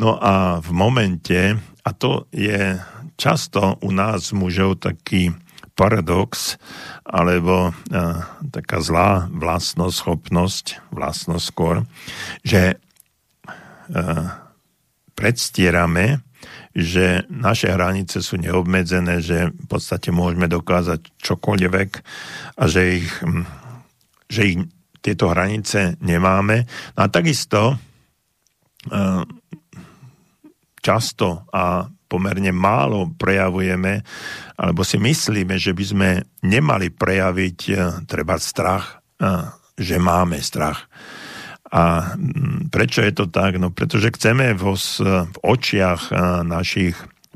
[0.00, 2.80] No a v momente, a to je
[3.22, 5.30] často u nás mužov taký
[5.78, 6.58] paradox
[7.06, 8.18] alebo uh,
[8.50, 11.86] taká zlá vlastnosť, schopnosť, vlastnosť skôr,
[12.42, 14.26] že uh,
[15.14, 16.26] predstierame,
[16.74, 21.90] že naše hranice sú neobmedzené, že v podstate môžeme dokázať čokoľvek
[22.58, 23.08] a že ich,
[24.26, 24.58] že ich
[24.98, 26.66] tieto hranice nemáme.
[26.98, 29.22] No a takisto uh,
[30.82, 34.04] často a pomerne málo prejavujeme,
[34.60, 36.10] alebo si myslíme, že by sme
[36.44, 39.32] nemali prejaviť e, treba strach, e,
[39.80, 40.84] že máme strach.
[41.72, 42.12] A
[42.68, 43.56] prečo je to tak?
[43.56, 46.12] No pretože chceme vo, v očiach
[46.44, 46.92] našich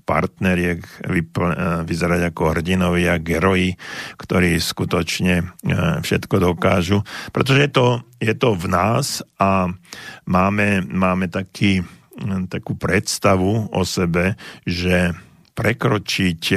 [0.06, 0.84] partneriek
[1.82, 3.74] vyzerať ako hrdinovia, geroji,
[4.20, 5.56] ktorí skutočne
[6.04, 7.02] všetko dokážu.
[7.34, 7.86] Pretože je to,
[8.22, 9.66] je to v nás a
[10.30, 11.82] máme, máme taký
[12.48, 15.12] takú predstavu o sebe, že
[15.56, 16.56] prekročiť e,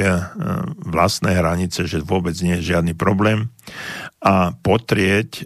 [0.83, 3.47] vlastné hranice, že vôbec nie je žiadny problém
[4.19, 5.43] a potrieť e,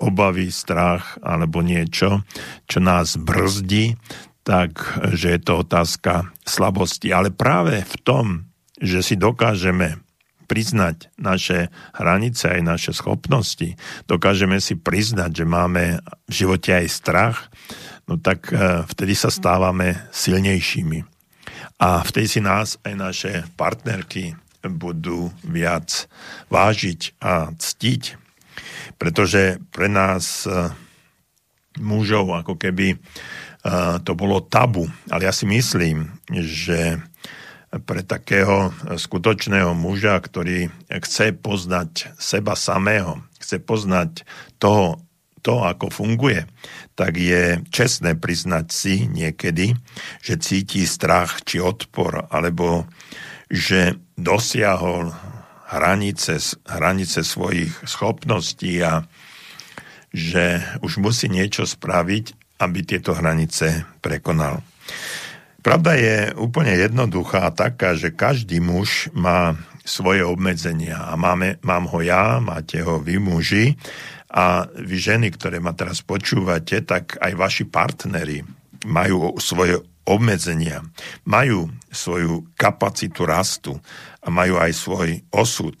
[0.00, 2.22] obavy, strach alebo niečo,
[2.70, 3.98] čo nás brzdí,
[4.46, 4.80] tak
[5.12, 7.12] že je to otázka slabosti.
[7.12, 8.26] Ale práve v tom,
[8.80, 10.00] že si dokážeme
[10.50, 13.78] priznať naše hranice aj naše schopnosti,
[14.10, 17.38] dokážeme si priznať, že máme v živote aj strach,
[18.10, 21.06] no tak e, vtedy sa stávame silnejšími.
[21.78, 24.34] A vtedy si nás aj naše partnerky
[24.66, 26.10] budú viac
[26.52, 28.02] vážiť a ctiť,
[28.98, 30.74] pretože pre nás e,
[31.78, 32.96] mužov ako keby e,
[34.02, 34.90] to bolo tabu.
[35.08, 36.98] Ale ja si myslím, že
[37.70, 44.26] pre takého skutočného muža, ktorý chce poznať seba samého, chce poznať
[44.58, 44.98] toho,
[45.40, 46.44] to, ako funguje,
[46.98, 49.72] tak je čestné priznať si niekedy,
[50.20, 52.84] že cíti strach či odpor, alebo
[53.48, 55.16] že dosiahol
[55.70, 56.36] hranice,
[56.68, 59.06] hranice svojich schopností a
[60.12, 64.60] že už musí niečo spraviť, aby tieto hranice prekonal.
[65.60, 72.00] Pravda je úplne jednoduchá taká, že každý muž má svoje obmedzenia a máme, mám ho
[72.00, 73.76] ja, máte ho vy muži
[74.32, 78.40] a vy ženy, ktoré ma teraz počúvate, tak aj vaši partnery
[78.88, 79.76] majú svoje
[80.08, 80.80] obmedzenia,
[81.28, 83.76] majú svoju kapacitu rastu
[84.24, 85.76] a majú aj svoj osud.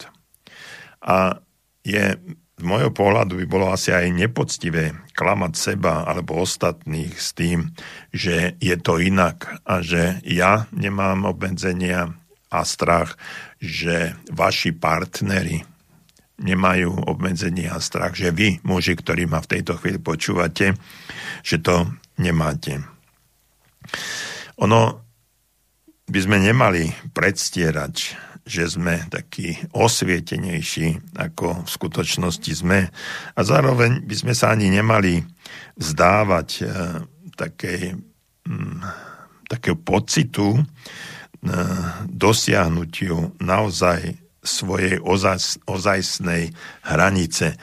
[1.00, 1.40] A
[1.80, 2.20] je
[2.60, 7.72] z môjho pohľadu by bolo asi aj nepoctivé klamať seba alebo ostatných s tým,
[8.12, 12.12] že je to inak a že ja nemám obmedzenia
[12.52, 13.16] a strach,
[13.56, 15.64] že vaši partnery
[16.36, 20.76] nemajú obmedzenia a strach, že vy, muži, ktorí ma v tejto chvíli počúvate,
[21.40, 21.88] že to
[22.20, 22.84] nemáte.
[24.60, 25.00] Ono
[26.10, 28.16] by sme nemali predstierať,
[28.50, 32.90] že sme takí osvietenejší, ako v skutočnosti sme.
[33.38, 35.22] A zároveň by sme sa ani nemali
[35.78, 36.62] vzdávať e,
[37.38, 37.94] takej,
[38.50, 38.82] m,
[39.46, 40.62] takého pocitu e,
[42.10, 46.50] dosiahnutiu naozaj svojej ozaj, ozajstnej
[46.82, 47.54] hranice.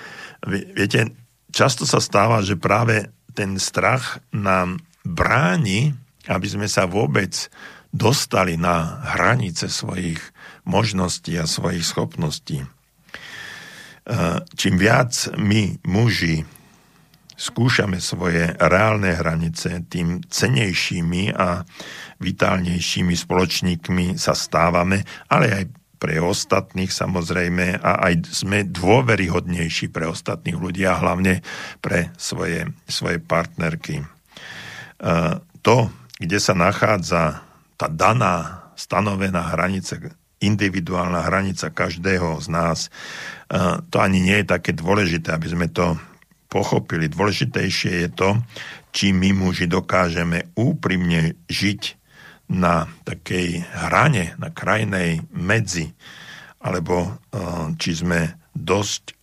[0.47, 1.11] Viete,
[1.51, 5.91] často sa stáva, že práve ten strach nám bráni,
[6.31, 7.49] aby sme sa vôbec
[7.93, 10.19] dostali na hranice svojich
[10.67, 12.61] možností a svojich schopností.
[12.61, 12.67] E,
[14.53, 16.43] čím viac my, muži,
[17.39, 21.63] skúšame svoje reálne hranice, tým cenejšími a
[22.19, 25.63] vitálnejšími spoločníkmi sa stávame, ale aj
[25.97, 31.41] pre ostatných samozrejme a aj sme dôveryhodnejší pre ostatných ľudí a hlavne
[31.81, 34.01] pre svoje, svoje partnerky.
[34.01, 34.05] E,
[35.61, 35.77] to,
[36.17, 37.41] kde sa nachádza
[37.77, 42.89] tá daná stanovená hranica, individuálna hranica každého z nás, e,
[43.89, 45.97] to ani nie je také dôležité, aby sme to
[46.47, 47.11] pochopili.
[47.11, 48.29] Dôležitejšie je to,
[48.95, 51.81] či my muži dokážeme úprimne žiť
[52.47, 55.91] na takej hrane, na krajnej medzi,
[56.63, 59.13] alebo uh, či sme dosť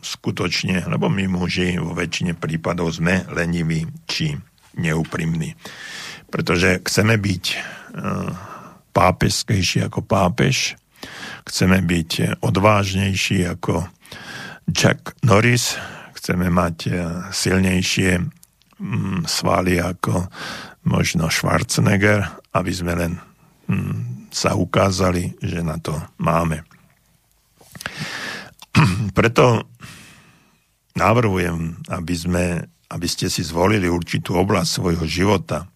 [0.00, 4.32] skutočne, lebo my muži vo väčšine prípadov sme leniví či
[4.78, 5.52] neúprimní.
[6.32, 8.57] Pretože chceme byť uh,
[8.92, 10.76] pápežskejší ako pápež,
[11.46, 13.86] chceme byť odvážnejší ako
[14.68, 15.80] Jack Norris,
[16.18, 16.94] chceme mať uh,
[17.32, 20.28] silnejšie um, svaly ako
[20.84, 23.12] možno Schwarzenegger, aby sme len
[23.68, 26.64] hm, sa ukázali, že na to máme.
[29.18, 29.68] Preto
[30.96, 32.44] navrhujem, aby, sme,
[32.90, 35.68] aby ste si zvolili určitú oblasť svojho života,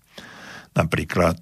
[0.73, 1.39] napríklad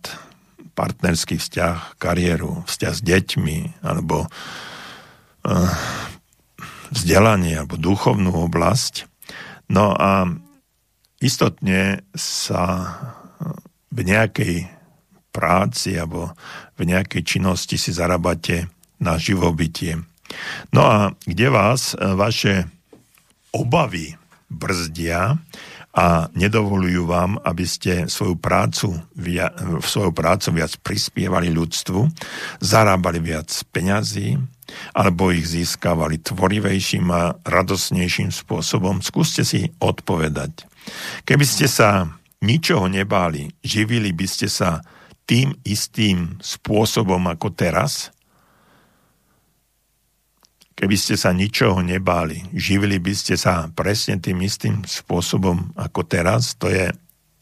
[0.80, 5.72] partnerský vzťah, kariéru, vzťah s deťmi, alebo uh,
[6.88, 9.04] vzdelanie, alebo duchovnú oblasť.
[9.68, 10.24] No a
[11.20, 12.96] istotne sa
[13.92, 14.80] v nejakej
[15.30, 16.34] práci alebo
[16.74, 18.66] v nejakej činnosti si zarábate
[18.98, 20.02] na živobytie.
[20.74, 22.66] No a kde vás e, vaše
[23.54, 24.14] obavy
[24.50, 25.38] brzdia
[25.90, 28.94] a nedovolujú vám, aby ste svoju prácu,
[29.82, 32.06] svoju prácu viac prispievali ľudstvu,
[32.62, 34.38] zarábali viac peňazí,
[34.94, 40.62] alebo ich získavali tvorivejším a radosnejším spôsobom, skúste si odpovedať.
[41.26, 42.06] Keby ste sa
[42.38, 44.86] ničoho nebáli, živili by ste sa
[45.26, 48.14] tým istým spôsobom ako teraz?
[50.80, 56.56] Keby ste sa ničoho nebáli, živili by ste sa presne tým istým spôsobom ako teraz?
[56.56, 56.88] To je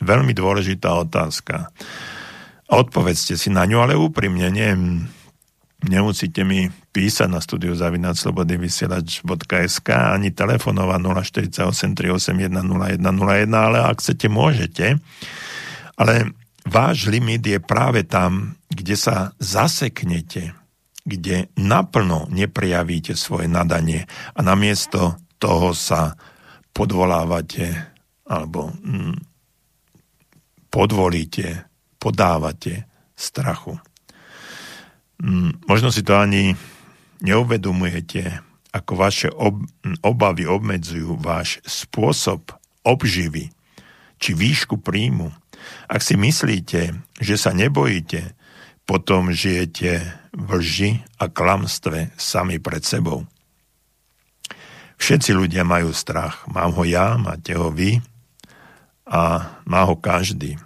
[0.02, 1.70] veľmi dôležitá otázka.
[2.66, 4.74] Odpovedzte si na ňu, ale úprimne, nie,
[5.86, 10.98] nemusíte mi písať na studiu zavinačslobodnyvysielač.sk ani telefonovať
[11.62, 13.06] 048 381 0101,
[13.54, 14.98] ale ak chcete, môžete.
[15.94, 16.34] Ale
[16.66, 20.57] váš limit je práve tam, kde sa zaseknete,
[21.08, 24.04] kde naplno neprijavíte svoje nadanie
[24.36, 26.12] a namiesto toho sa
[26.76, 27.96] podvolávate
[28.28, 29.16] alebo mm,
[30.68, 31.64] podvolíte,
[31.96, 32.84] podávate
[33.16, 33.80] strachu.
[35.24, 36.54] Mm, možno si to ani
[37.24, 39.66] neuvedomujete, ako vaše ob-
[40.04, 42.52] obavy obmedzujú váš spôsob
[42.86, 43.50] obživy
[44.20, 45.34] či výšku príjmu.
[45.90, 48.37] Ak si myslíte, že sa nebojíte,
[48.88, 50.00] potom žijete
[50.32, 53.28] v lži a klamstve sami pred sebou.
[54.96, 56.48] Všetci ľudia majú strach.
[56.48, 58.00] Mám ho ja, máte ho vy
[59.04, 60.56] a má ho každý.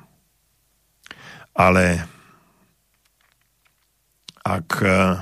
[1.51, 2.07] Ale
[4.47, 5.19] ak eh,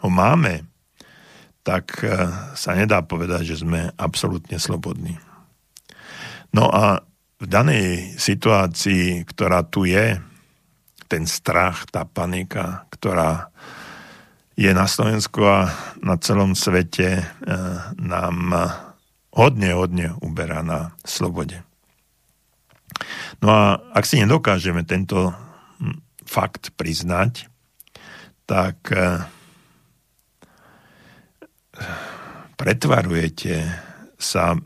[0.00, 0.64] ho máme,
[1.62, 2.16] tak eh,
[2.56, 5.20] sa nedá povedať, že sme absolútne slobodní.
[6.50, 7.04] No a
[7.38, 10.18] v danej situácii, ktorá tu je,
[11.12, 13.52] ten strach, tá panika, ktorá
[14.56, 15.68] je na Slovensku a
[16.00, 17.24] na celom svete, e,
[18.00, 18.36] nám
[19.36, 21.60] hodne, hodne uberá na slobode.
[23.44, 25.36] No a ak si nedokážeme tento
[26.24, 27.52] fakt priznať,
[28.48, 29.28] tak e,
[32.56, 33.68] pretvarujete
[34.16, 34.56] sa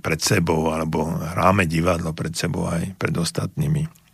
[0.00, 4.05] pred sebou alebo hráme divadlo pred sebou aj pred ostatnými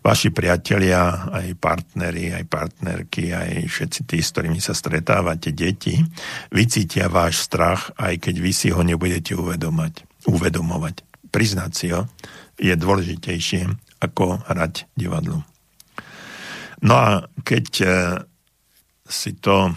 [0.00, 6.00] vaši priatelia, aj partneri, aj partnerky, aj všetci tí, s ktorými sa stretávate, deti,
[6.50, 11.04] vycítia váš strach, aj keď vy si ho nebudete uvedomať, uvedomovať.
[11.30, 12.10] Priznať si ho
[12.60, 13.62] je dôležitejšie
[14.04, 15.44] ako hrať divadlo.
[16.80, 17.08] No a
[17.44, 17.92] keď eh,
[19.04, 19.76] si to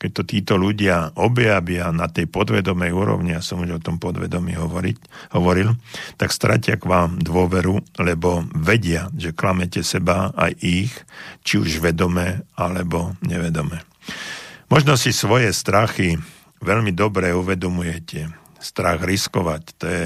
[0.00, 4.56] keď to títo ľudia objavia na tej podvedomej úrovni, ja som už o tom podvedomí
[4.56, 4.96] hovoriť,
[5.36, 5.76] hovoril,
[6.16, 10.92] tak stratia k vám dôveru, lebo vedia, že klamete seba aj ich,
[11.44, 13.84] či už vedome alebo nevedome.
[14.72, 16.16] Možno si svoje strachy
[16.64, 18.32] veľmi dobre uvedomujete.
[18.56, 20.04] Strach riskovať, to je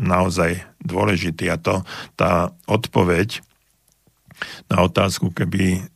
[0.00, 1.84] naozaj dôležitý a to
[2.16, 3.44] tá odpoveď
[4.72, 5.86] na otázku, keby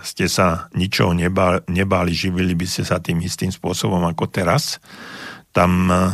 [0.00, 4.80] ste sa ničoho nebáli, nebáli, živili by ste sa tým istým spôsobom ako teraz,
[5.52, 6.08] tam eh,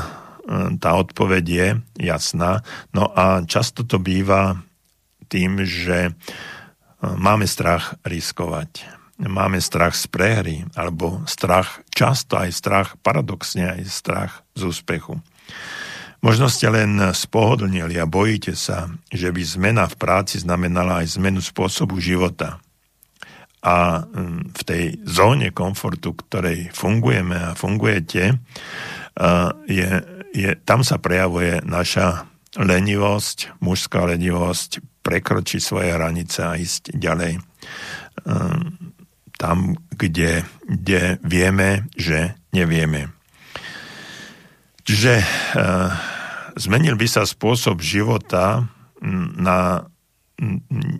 [0.82, 1.68] tá odpoveď je
[2.10, 2.66] jasná.
[2.90, 4.58] No a často to býva
[5.30, 6.10] tým, že
[6.98, 8.98] máme strach riskovať.
[9.20, 15.22] Máme strach z prehry, alebo strach, často aj strach, paradoxne aj strach z úspechu.
[16.24, 21.38] Možno ste len spohodlnili a bojíte sa, že by zmena v práci znamenala aj zmenu
[21.38, 22.58] spôsobu života–
[23.60, 28.40] a mm, v tej zóne komfortu, ktorej fungujeme a fungujete,
[29.68, 29.90] je,
[30.32, 32.24] je, tam sa prejavuje naša
[32.56, 37.40] lenivosť, mužská lenivosť, prekročiť svoje hranice a ísť ďalej
[39.40, 43.12] tam, kde, kde vieme, že nevieme.
[44.84, 45.24] Čiže
[46.56, 48.68] zmenil by sa spôsob života
[49.36, 49.88] na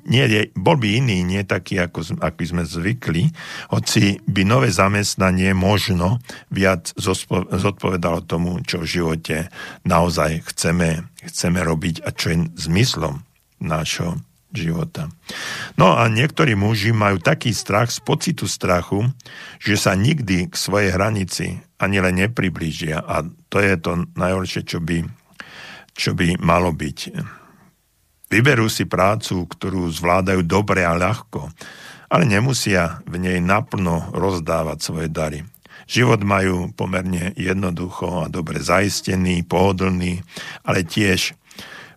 [0.05, 3.33] nie, bol by iný, nie taký, ako, ako sme zvykli,
[3.73, 6.21] hoci by nové zamestnanie možno
[6.53, 9.37] viac zodpovedalo tomu, čo v živote
[9.89, 12.37] naozaj chceme, chceme robiť a čo je
[12.69, 13.25] zmyslom
[13.65, 14.21] nášho
[14.53, 15.09] života.
[15.79, 19.09] No a niektorí muži majú taký strach z pocitu strachu,
[19.63, 24.83] že sa nikdy k svojej hranici ani len nepriblížia a to je to najhoršie, čo
[24.83, 25.07] by,
[25.97, 27.40] čo by malo byť
[28.31, 31.51] Vyberú si prácu, ktorú zvládajú dobre a ľahko,
[32.07, 35.43] ale nemusia v nej naplno rozdávať svoje dary.
[35.91, 40.23] Život majú pomerne jednoducho a dobre zaistený, pohodlný,
[40.63, 41.35] ale tiež,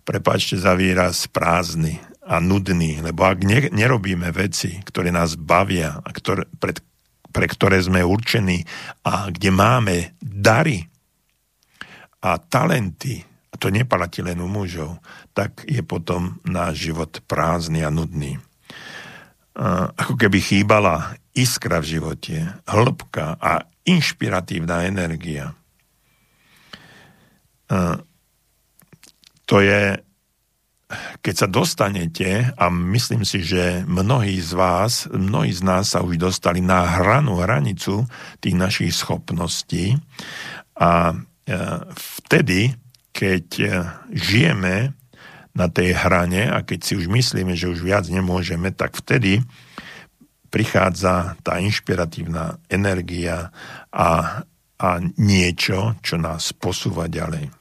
[0.02, 6.10] prepačte za výraz, prázdny a nudný, lebo ak ne, nerobíme veci, ktoré nás bavia a
[6.10, 6.82] ktoré, pred,
[7.30, 8.66] pre ktoré sme určení
[9.06, 10.90] a kde máme dary
[12.26, 14.98] a talenty a to neplatí len u mužov,
[15.38, 18.42] tak je potom náš život prázdny a nudný.
[19.94, 25.54] Ako keby chýbala iskra v živote, hĺbka a inšpiratívna energia.
[29.46, 30.02] To je,
[31.22, 36.18] keď sa dostanete, a myslím si, že mnohí z vás, mnohí z nás sa už
[36.18, 38.10] dostali na hranu, hranicu
[38.42, 39.94] tých našich schopností
[40.74, 41.14] a
[41.94, 42.74] vtedy
[43.14, 43.68] keď e,
[44.12, 44.92] žijeme
[45.54, 49.46] na tej hrane a keď si už myslíme, že už viac nemôžeme, tak vtedy
[50.50, 53.54] prichádza tá inšpiratívna energia
[53.94, 54.42] a,
[54.78, 57.54] a niečo, čo nás posúva ďalej.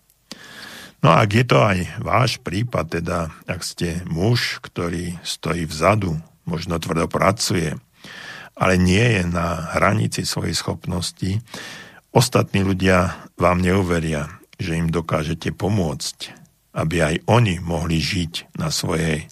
[1.03, 6.17] No a ak je to aj váš prípad, teda ak ste muž, ktorý stojí vzadu,
[6.49, 7.77] možno tvrdo pracuje,
[8.57, 11.41] ale nie je na hranici svojej schopnosti,
[12.13, 16.33] ostatní ľudia vám neuveria že im dokážete pomôcť,
[16.73, 19.29] aby aj oni mohli žiť na svojej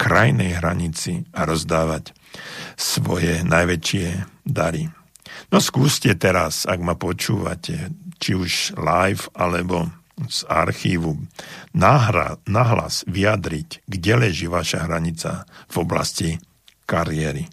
[0.00, 2.16] krajnej hranici a rozdávať
[2.80, 4.06] svoje najväčšie
[4.48, 4.88] dary.
[5.52, 11.16] No skúste teraz, ak ma počúvate, či už live alebo z archívu,
[11.72, 16.30] nahra, nahlas vyjadriť, kde leží vaša hranica v oblasti
[16.84, 17.48] kariéry.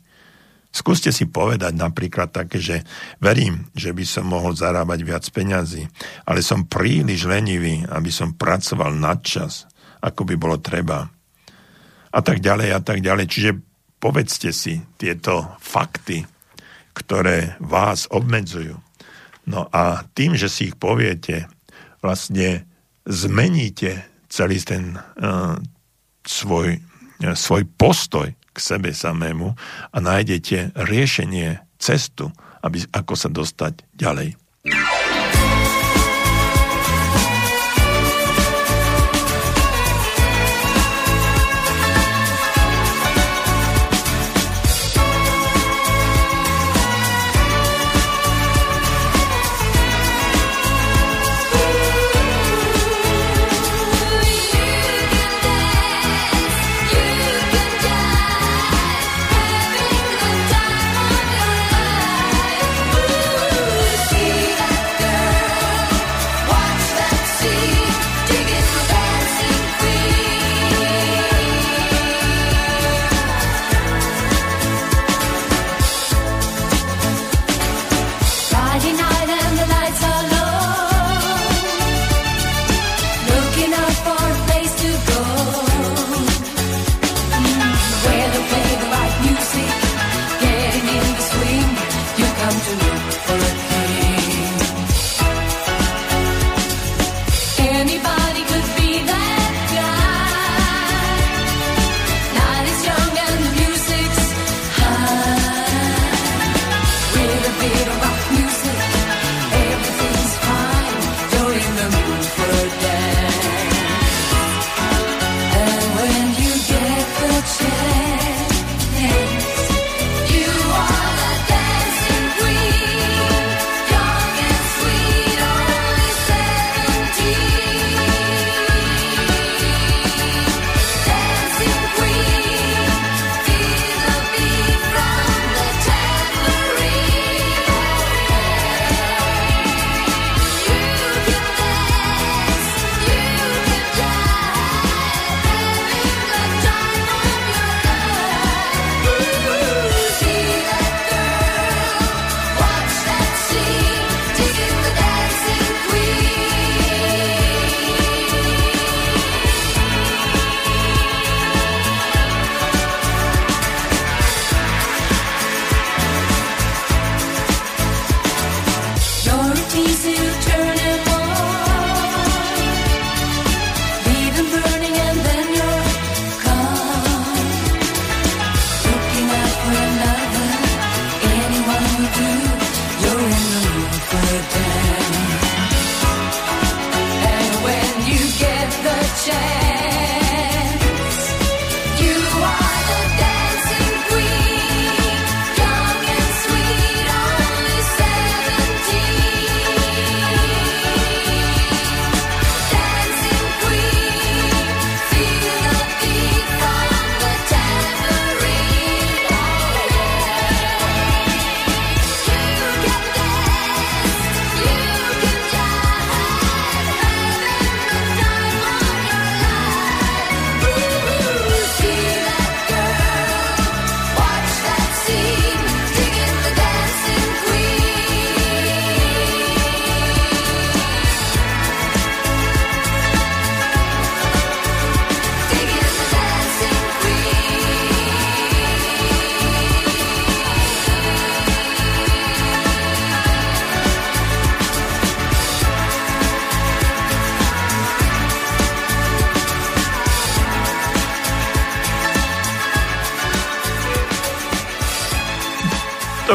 [0.71, 2.85] Skúste si povedať napríklad také, že
[3.17, 5.87] verím, že by som mohol zarábať viac peňazí,
[6.27, 9.65] ale som príliš lenivý, aby som pracoval nadčas,
[10.03, 11.07] ako by bolo treba.
[12.13, 13.25] A tak ďalej, a tak ďalej.
[13.25, 13.51] Čiže
[13.97, 16.23] povedzte si tieto fakty,
[16.93, 18.77] ktoré vás obmedzujú.
[19.47, 21.47] No a tým, že si ich poviete,
[22.03, 22.67] vlastne
[23.07, 25.55] zmeníte celý ten uh,
[26.27, 29.53] svoj, uh, svoj postoj k sebe samému
[29.93, 32.33] a nájdete riešenie, cestu,
[32.65, 34.33] aby, ako sa dostať ďalej.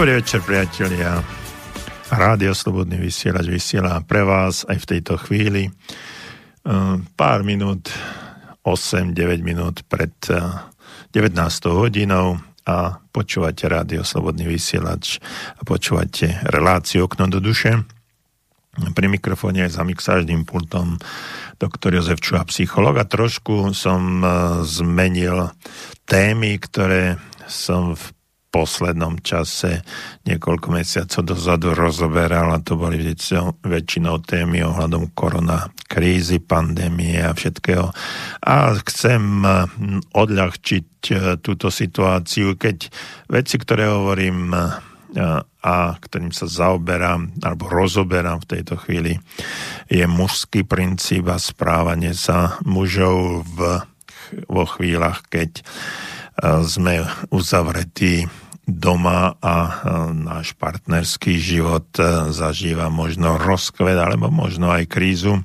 [0.03, 1.22] Dobrý večer, priatelia.
[2.11, 5.70] Rádio Slobodný vysielač vysiela pre vás aj v tejto chvíli.
[5.70, 7.86] Ehm, pár minút,
[8.66, 11.70] 8-9 minút pred 19.
[11.70, 12.34] Eh, hodinou
[12.66, 15.22] a počúvate Rádio Slobodný vysielač
[15.55, 17.86] a počúvate reláciu Okno do duše.
[18.74, 20.98] Pri mikrofóne je za mixážným pultom
[21.62, 24.30] doktor Jozef Čuha, psycholog a trošku som eh,
[24.66, 25.55] zmenil
[26.11, 28.03] témy, ktoré som v
[28.53, 29.80] poslednom čase
[30.28, 33.00] niekoľko mesiacov dozadu rozoberal a to boli
[33.64, 37.88] väčšinou témy ohľadom korona krízy, pandémie a všetkého.
[38.44, 39.40] A chcem
[40.12, 42.92] odľahčiť e, túto situáciu, keď
[43.32, 44.61] veci, ktoré hovorím e,
[45.62, 49.16] a ktorým sa zaoberám alebo rozoberám v tejto chvíli,
[49.88, 53.84] je mužský princíp a správanie sa mužov v,
[54.48, 55.62] vo chvíľach, keď e,
[56.64, 58.28] sme uzavretí
[58.66, 59.72] doma a e,
[60.14, 65.42] náš partnerský život e, zažíva možno rozkvet alebo možno aj krízu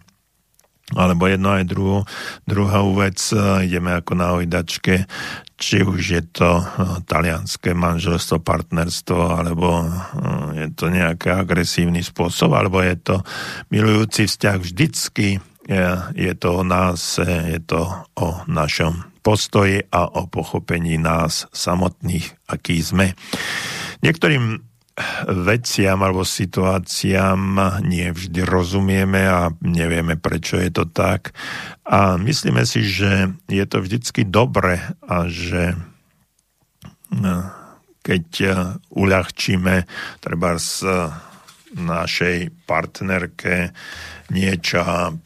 [0.96, 2.00] alebo jedno aj druhú.
[2.48, 5.10] Druhá vec, e, ideme ako na ojdačke,
[5.58, 6.62] či už je to
[7.10, 9.90] talianské manželstvo, partnerstvo, alebo
[10.54, 13.16] je to nejaký agresívny spôsob, alebo je to
[13.74, 17.90] milujúci vzťah vždycky, je, je to o nás, je to
[18.22, 23.12] o našom postoji a o pochopení nás samotných, aký sme.
[24.00, 24.64] Niektorým
[25.28, 31.36] veciam alebo situáciám nie vždy rozumieme a nevieme, prečo je to tak.
[31.84, 35.76] A myslíme si, že je to vždycky dobre a že
[37.12, 37.52] no,
[38.00, 38.26] keď
[38.96, 39.84] uľahčíme
[40.24, 40.88] treba z
[41.78, 43.72] našej partnerke
[44.34, 44.82] niečo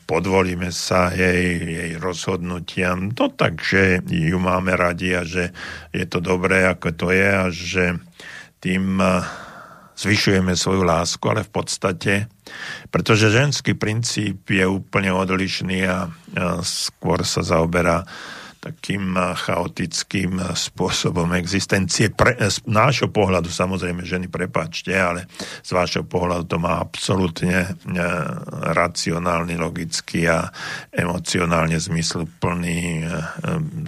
[0.06, 3.16] podvolíme sa jej, jej rozhodnutiam.
[3.18, 5.50] To tak, že ju máme radi a že
[5.90, 7.86] je to dobré, ako to je a že
[8.62, 9.02] tým
[9.98, 12.14] zvyšujeme svoju lásku, ale v podstate,
[12.90, 16.10] pretože ženský princíp je úplne odlišný a
[16.62, 18.06] skôr sa zaoberá
[18.62, 22.14] takým chaotickým spôsobom existencie.
[22.14, 25.26] Pre, z nášho pohľadu, samozrejme, ženy, prepáčte, ale
[25.66, 27.74] z vášho pohľadu to má absolútne
[28.78, 30.54] racionálny, logický a
[30.94, 33.10] emocionálne zmysluplný,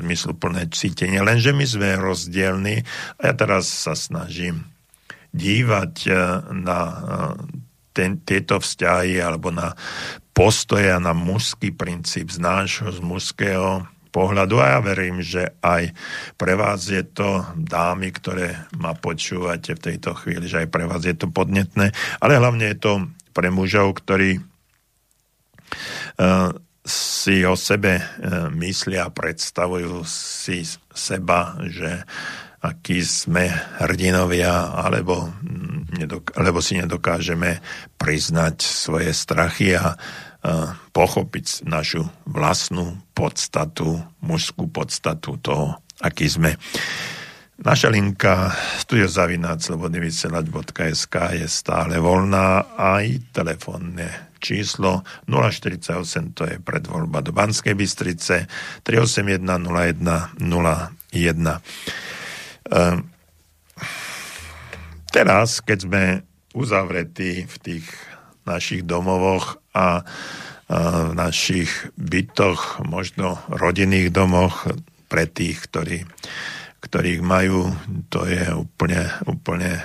[0.02, 1.22] zmysluplné cítenie.
[1.22, 2.82] Lenže my sme rozdielni
[3.22, 4.66] a ja teraz sa snažím
[5.38, 5.94] dívať
[6.50, 6.80] na
[7.94, 9.78] ten, tieto vzťahy alebo na
[10.34, 15.90] postoje a na mužský princíp z nášho, z mužského pohľadu a ja verím, že aj
[16.38, 21.02] pre vás je to dámy, ktoré ma počúvate v tejto chvíli, že aj pre vás
[21.02, 21.90] je to podnetné,
[22.22, 26.54] ale hlavne je to pre mužov, ktorí uh,
[26.86, 30.62] si o sebe uh, myslia predstavujú si
[30.94, 32.06] seba, že
[32.64, 33.52] akí sme
[33.84, 35.36] hrdinovia, alebo,
[36.00, 37.60] nedok- alebo si nedokážeme
[38.00, 40.00] priznať svoje strachy a
[40.92, 46.60] pochopiť našu vlastnú podstatu, mužskú podstatu toho, aký sme.
[47.64, 48.52] Naša linka
[48.84, 58.52] studiozavináčslobodnyvysielač.sk je stále voľná aj telefónne číslo 048, to je predvoľba do Banskej Bystrice
[58.84, 61.64] 381 01 01.
[65.14, 67.88] Teraz, keď sme uzavretí v tých
[68.44, 70.06] našich domovoch a
[70.74, 71.70] v našich
[72.00, 74.66] bytoch, možno rodinných domoch
[75.12, 76.08] pre tých, ktorí,
[76.82, 77.70] ktorých majú,
[78.10, 79.78] to je úplne, úplne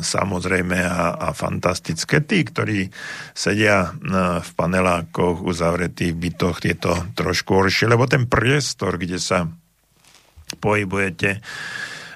[0.00, 2.24] samozrejme a, a fantastické.
[2.24, 2.88] Tí, ktorí
[3.36, 3.92] sedia
[4.40, 9.44] v panelákoch uzavretých bytoch, je to trošku horšie, lebo ten priestor, kde sa
[10.56, 11.42] pohybujete,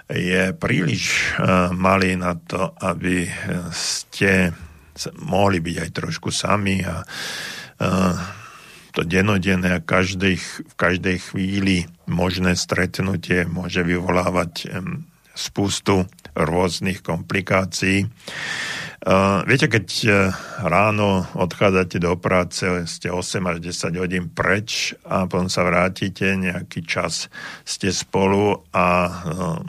[0.08, 1.34] je príliš
[1.72, 3.28] malý na to, aby
[3.72, 4.52] ste
[5.20, 7.88] mohli byť aj trošku sami a, a
[8.95, 10.38] to denodenné a každej,
[10.70, 14.70] v každej chvíli možné stretnutie môže vyvolávať
[15.34, 16.07] spustu
[16.38, 18.07] rôznych komplikácií.
[19.45, 20.14] Viete, keď uh,
[20.64, 26.88] ráno odchádzate do práce, ste 8 až 10 hodín preč a potom sa vrátite, nejaký
[26.88, 27.28] čas
[27.68, 29.61] ste spolu a uh,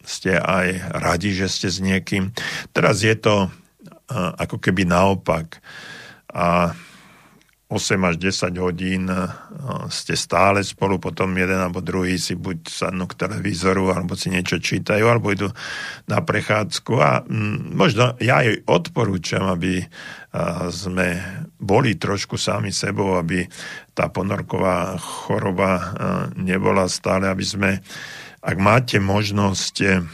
[0.00, 2.32] ste aj radi, že ste s niekým.
[2.72, 3.52] Teraz je to
[4.12, 5.60] ako keby naopak.
[6.32, 6.72] A
[7.68, 9.12] 8 až 10 hodín
[9.92, 14.56] ste stále spolu, potom jeden alebo druhý si buď sadnú k televízoru, alebo si niečo
[14.56, 15.52] čítajú, alebo idú
[16.08, 16.92] na prechádzku.
[16.96, 17.28] A
[17.76, 19.84] možno ja aj odporúčam, aby
[20.72, 21.20] sme
[21.60, 23.44] boli trošku sami sebou, aby
[23.92, 25.92] tá ponorková choroba
[26.40, 27.70] nebola stále, aby sme,
[28.40, 30.08] ak máte možnosť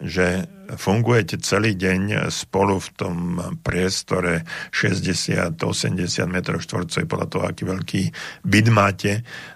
[0.00, 0.44] že
[0.74, 3.16] fungujete celý deň spolu v tom
[3.62, 4.42] priestore
[4.74, 5.56] 60-80
[6.26, 8.02] m štvorcovej podľa toho, aký veľký
[8.42, 9.12] byt máte,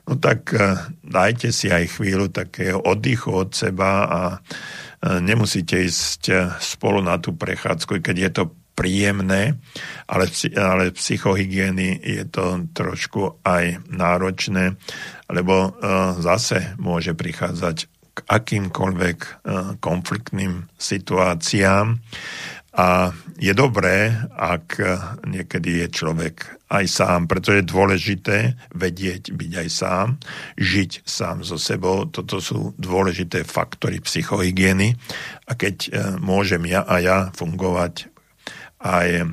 [0.07, 4.39] no tak e, dajte si aj chvíľu takého oddychu od seba a e,
[5.19, 8.45] nemusíte ísť e, spolu na tú prechádzku, keď je to
[8.79, 9.61] príjemné,
[10.09, 10.25] ale,
[10.57, 14.73] ale psychohygieny je to trošku aj náročné,
[15.29, 15.77] lebo
[16.17, 17.90] zase môže prichádzať
[18.27, 19.31] akýmkoľvek e,
[19.79, 21.99] konfliktným situáciám.
[22.71, 23.11] A
[23.43, 24.79] je dobré, ak
[25.27, 28.39] niekedy je človek aj sám, pretože je dôležité
[28.79, 30.07] vedieť byť aj sám,
[30.55, 32.07] žiť sám so sebou.
[32.07, 34.95] Toto sú dôležité faktory psychohygieny.
[35.51, 35.91] A keď e,
[36.23, 38.07] môžem ja a ja fungovať
[38.81, 39.29] aj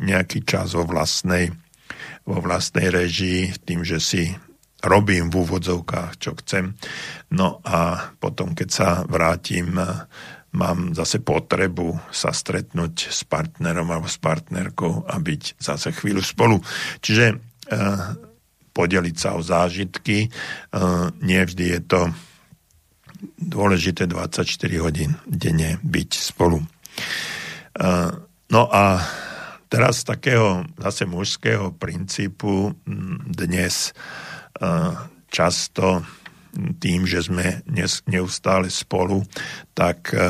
[0.00, 1.52] nejaký čas vo vlastnej,
[2.24, 4.32] vo vlastnej režii, tým, že si
[4.86, 6.78] robím v úvodzovkách, čo chcem.
[7.34, 9.74] No a potom, keď sa vrátim,
[10.56, 16.56] mám zase potrebu sa stretnúť s partnerom alebo s partnerkou a byť zase chvíľu spolu.
[17.04, 17.36] Čiže e,
[18.72, 20.28] podeliť sa o zážitky, e,
[21.20, 22.00] nie vždy je to
[23.36, 24.48] dôležité 24
[24.80, 26.64] hodín denne byť spolu.
[26.64, 26.66] E,
[28.48, 29.04] no a
[29.68, 32.72] teraz z takého zase mužského princípu
[33.28, 33.92] dnes
[35.30, 36.00] často
[36.80, 37.60] tým, že sme
[38.08, 39.22] neustále spolu,
[39.76, 40.20] tak e,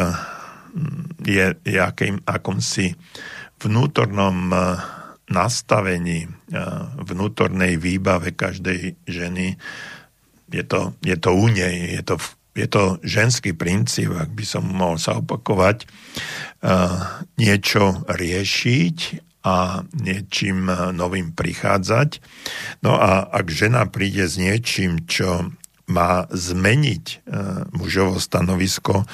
[1.22, 2.92] je, je akým, akomsi
[3.62, 4.56] vnútornom e,
[5.30, 6.30] nastavení, e,
[7.02, 9.54] vnútornej výbave každej ženy.
[10.50, 12.14] Je to, je to u nej, je to,
[12.54, 15.84] je to ženský princíp, ak by som mohol sa opakovať,
[17.36, 18.96] niečo riešiť
[19.46, 22.18] a niečím novým prichádzať.
[22.82, 25.54] No a ak žena príde s niečím, čo
[25.86, 27.16] má zmeniť e,
[27.78, 29.06] mužovo stanovisko, e,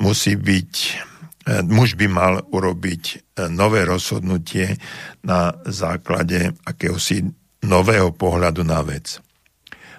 [0.00, 4.80] musí byť, e, muž by mal urobiť nové rozhodnutie
[5.20, 7.28] na základe akéhosi
[7.60, 9.20] nového pohľadu na vec.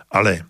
[0.09, 0.41] Ale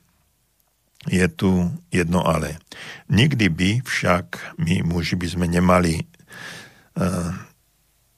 [1.11, 2.63] je tu jedno ale.
[3.11, 6.01] Nikdy by však my muži by sme nemali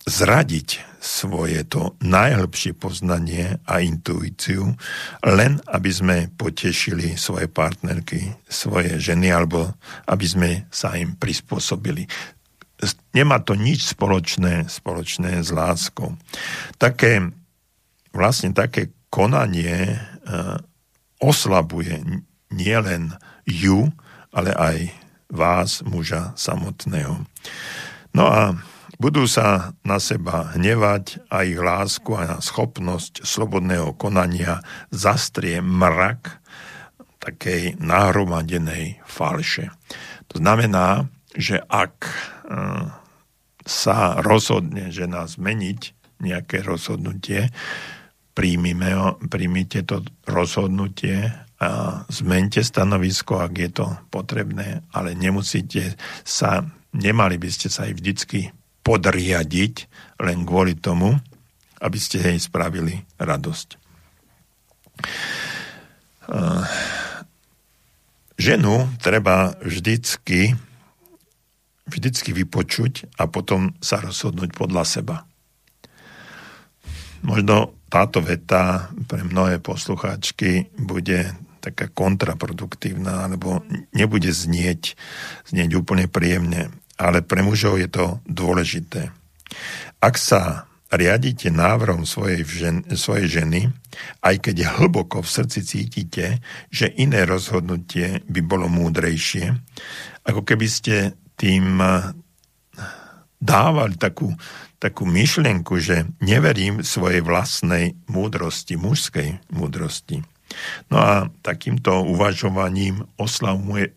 [0.08, 4.74] zradiť svoje to najhlbšie poznanie a intuíciu,
[5.28, 9.76] len aby sme potešili svoje partnerky, svoje ženy, alebo
[10.08, 12.08] aby sme sa im prispôsobili.
[13.12, 16.16] Nemá to nič spoločné, spoločné s láskou.
[16.80, 17.28] Také,
[18.16, 19.98] vlastne také konanie e,
[21.20, 23.92] oslabuje nielen ju,
[24.32, 24.78] ale aj
[25.28, 27.26] vás, muža samotného.
[28.16, 28.56] No a
[28.98, 36.42] budú sa na seba hnevať a ich lásku a schopnosť slobodného konania zastrie mrak
[37.22, 39.74] takej nahromadenej falše.
[40.34, 42.14] To znamená, že ak e,
[43.66, 45.82] sa rozhodne žena zmeniť
[46.22, 47.54] nejaké rozhodnutie,
[48.34, 56.62] príjmime, príjmite to rozhodnutie a zmente stanovisko, ak je to potrebné, ale nemusíte sa,
[56.94, 58.54] nemali by ste sa aj vždycky
[58.88, 59.76] podriadiť
[60.24, 61.20] len kvôli tomu,
[61.84, 63.76] aby ste jej spravili radosť.
[66.28, 66.64] Eh,
[68.40, 70.56] ženu treba vždycky,
[71.84, 75.16] vždycky vypočuť a potom sa rozhodnúť podľa seba.
[77.28, 84.96] Možno táto veta pre mnohé poslucháčky bude taká kontraproduktívna, alebo nebude znieť,
[85.50, 89.14] znieť úplne príjemne ale pre mužov je to dôležité.
[90.02, 93.62] Ak sa riadite návrhom svojej, žen, svojej ženy,
[94.24, 96.40] aj keď hlboko v srdci cítite,
[96.72, 99.52] že iné rozhodnutie by bolo múdrejšie,
[100.24, 100.96] ako keby ste
[101.36, 101.80] tým
[103.38, 104.34] dávali takú,
[104.80, 110.24] takú myšlienku, že neverím svojej vlastnej múdrosti, mužskej múdrosti.
[110.88, 113.04] No a takýmto uvažovaním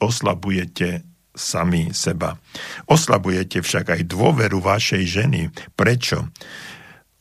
[0.02, 1.06] oslabujete
[1.40, 2.36] sami seba.
[2.84, 5.48] Oslabujete však aj dôveru vašej ženy.
[5.72, 6.28] Prečo?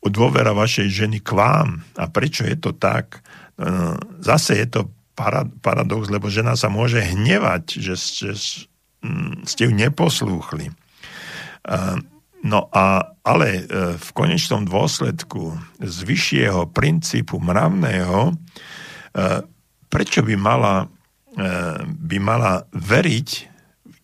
[0.04, 1.88] Dôvera vašej ženy k vám.
[1.96, 3.24] A prečo je to tak?
[3.56, 4.82] E, zase je to
[5.64, 8.32] paradox, lebo žena sa môže hnevať, že, že
[9.48, 10.72] ste ju neposlúchli.
[10.72, 10.74] E,
[12.44, 13.64] no a, ale e,
[13.96, 18.36] v konečnom dôsledku z vyššieho princípu mravného,
[19.90, 20.86] prečo by mala,
[21.82, 23.50] by mala veriť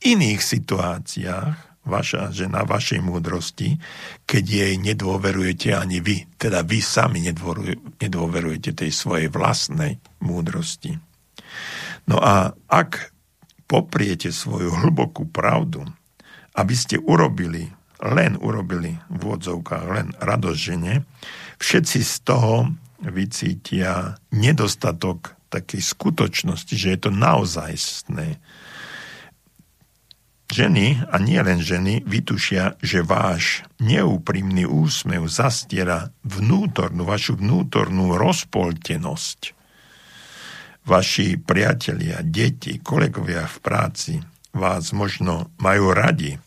[0.05, 3.77] iných situáciách vaša žena, vašej múdrosti,
[4.25, 6.25] keď jej nedôverujete ani vy.
[6.37, 10.97] Teda vy sami nedôverujete tej svojej vlastnej múdrosti.
[12.09, 13.13] No a ak
[13.69, 15.85] popriete svoju hlbokú pravdu
[16.55, 17.67] aby ste urobili,
[17.99, 21.03] len urobili v odzovkách, len radosť žene,
[21.59, 22.71] všetci z toho
[23.03, 28.39] vycítia nedostatok takej skutočnosti, že je to naozajstné.
[30.45, 39.57] Ženy, a nie len ženy, vytušia, že váš neúprimný úsmev zastiera vnútornú, vašu vnútornú rozpoltenosť.
[40.85, 44.13] Vaši priatelia, deti, kolegovia v práci
[44.53, 46.37] vás možno majú radi,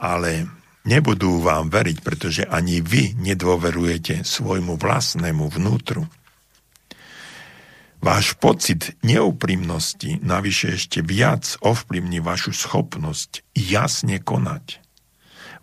[0.00, 0.48] ale
[0.88, 6.08] nebudú vám veriť, pretože ani vy nedôverujete svojmu vlastnému vnútru.
[8.04, 14.84] Váš pocit neúprimnosti navyše ešte viac ovplyvní vašu schopnosť jasne konať.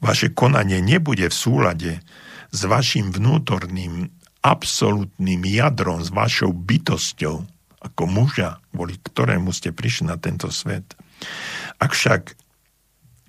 [0.02, 1.92] Vaše konanie nebude v súlade
[2.50, 4.10] s vašim vnútorným
[4.42, 7.46] absolútnym jadrom, s vašou bytosťou,
[7.78, 10.98] ako muža, kvôli ktorému ste prišli na tento svet.
[11.78, 12.41] Ak však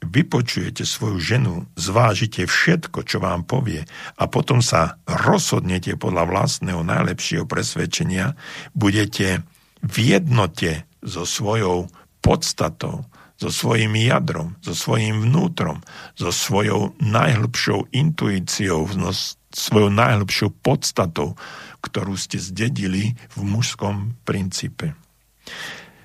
[0.02, 3.86] vypočujete svoju ženu, zvážite všetko, čo vám povie
[4.18, 8.34] a potom sa rozhodnete podľa vlastného najlepšieho presvedčenia,
[8.74, 9.46] budete
[9.82, 11.90] v jednote so svojou
[12.22, 13.06] podstatou,
[13.42, 15.82] so svojím jadrom, so svojím vnútrom,
[16.14, 19.10] so svojou najhlbšou intuíciou, no,
[19.50, 21.34] svojou najhlbšou podstatou,
[21.82, 24.94] ktorú ste zdedili v mužskom princípe.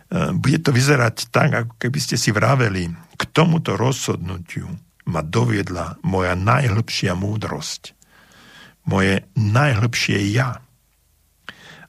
[0.08, 2.88] E, bude to vyzerať tak, ako keby ste si vraveli,
[3.18, 4.68] k tomuto rozhodnutiu
[5.08, 7.96] ma doviedla moja najhlbšia múdrosť,
[8.88, 10.64] moje najhlbšie ja.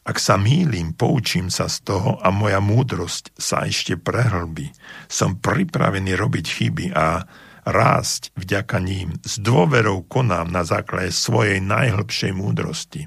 [0.09, 4.73] Ak sa mýlim, poučím sa z toho a moja múdrosť sa ešte prehlbí.
[5.05, 7.29] Som pripravený robiť chyby a
[7.69, 9.21] rásť vďaka ním.
[9.21, 13.05] S dôverou konám na základe svojej najhlbšej múdrosti.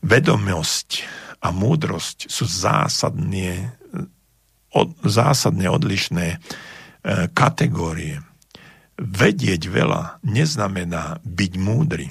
[0.00, 1.04] Vedomosť
[1.44, 3.76] a múdrosť sú zásadne,
[4.74, 6.38] od, zásadne odlišné e,
[7.34, 8.22] kategórie.
[9.00, 12.08] Vedieť veľa neznamená byť múdry.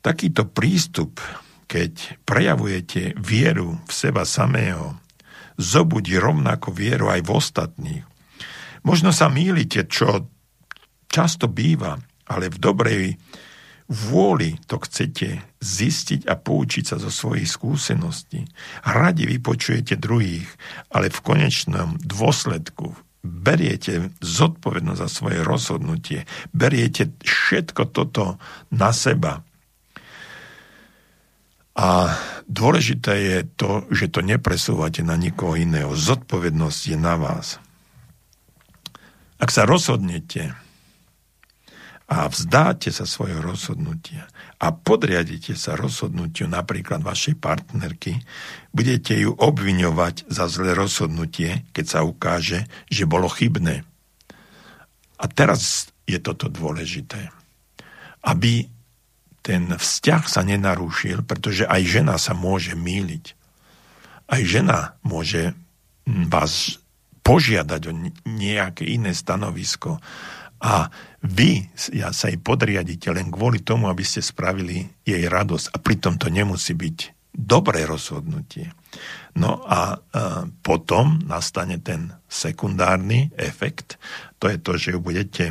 [0.00, 1.20] Takýto prístup,
[1.64, 5.00] keď prejavujete vieru v seba samého,
[5.56, 8.04] zobudí rovnako vieru aj v ostatných.
[8.84, 10.28] Možno sa mýlite, čo
[11.08, 11.96] často býva,
[12.28, 13.04] ale v dobrej
[13.88, 18.48] vôli to chcete zistiť a poučiť sa zo svojich skúseností.
[18.84, 20.48] Radi vypočujete druhých,
[20.88, 28.40] ale v konečnom dôsledku beriete zodpovednosť za svoje rozhodnutie, beriete všetko toto
[28.72, 29.44] na seba.
[31.74, 32.14] A
[32.46, 35.90] dôležité je to, že to nepresúvate na nikoho iného.
[35.90, 37.58] Zodpovednosť je na vás.
[39.42, 40.54] Ak sa rozhodnete
[42.04, 44.28] a vzdáte sa svojho rozhodnutia
[44.60, 48.20] a podriadite sa rozhodnutiu napríklad vašej partnerky,
[48.76, 53.88] budete ju obviňovať za zlé rozhodnutie, keď sa ukáže, že bolo chybné.
[55.16, 57.32] A teraz je toto dôležité.
[58.20, 58.68] Aby
[59.44, 63.36] ten vzťah sa nenarúšil, pretože aj žena sa môže míliť.
[64.28, 65.52] Aj žena môže
[66.04, 66.80] vás
[67.24, 67.92] požiadať o
[68.28, 70.00] nejaké iné stanovisko
[70.64, 70.88] a
[71.20, 76.16] vy ja sa jej podriadite len kvôli tomu, aby ste spravili jej radosť a pritom
[76.16, 76.96] to nemusí byť
[77.36, 78.72] dobré rozhodnutie.
[79.36, 84.00] No a, a potom nastane ten sekundárny efekt,
[84.40, 85.44] to je to, že ju budete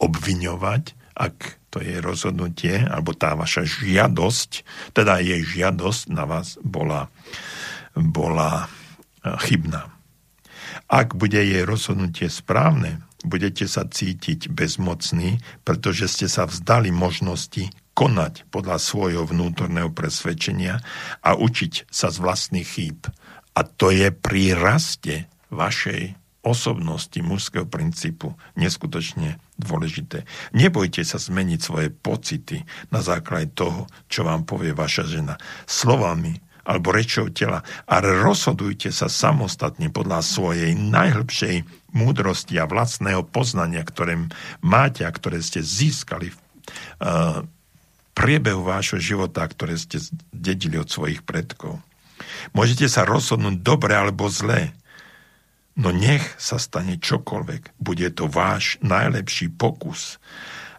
[0.00, 4.64] obviňovať, ak to je rozhodnutie, alebo tá vaša žiadosť,
[4.96, 7.12] teda jej žiadosť na vás bola,
[7.92, 8.70] bola
[9.44, 9.92] chybná.
[10.86, 18.46] Ak bude jej rozhodnutie správne, budete sa cítiť bezmocní, pretože ste sa vzdali možnosti konať
[18.52, 20.78] podľa svojho vnútorného presvedčenia
[21.24, 23.10] a učiť sa z vlastných chýb.
[23.56, 26.14] A to je pri raste vašej
[26.46, 30.22] osobnosti mužského princípu neskutočne dôležité.
[30.54, 32.62] Nebojte sa zmeniť svoje pocity
[32.94, 35.34] na základe toho, čo vám povie vaša žena.
[35.66, 43.80] Slovami alebo rečou tela, ale rozhodujte sa samostatne podľa svojej najhlbšej múdrosti a vlastného poznania,
[43.80, 44.20] ktoré
[44.60, 46.38] máte a ktoré ste získali v
[47.00, 47.40] uh,
[48.12, 50.00] priebehu vášho života, ktoré ste
[50.32, 51.80] dedili od svojich predkov.
[52.52, 54.72] Môžete sa rozhodnúť dobre alebo zlé,
[55.76, 57.76] no nech sa stane čokoľvek.
[57.76, 60.16] Bude to váš najlepší pokus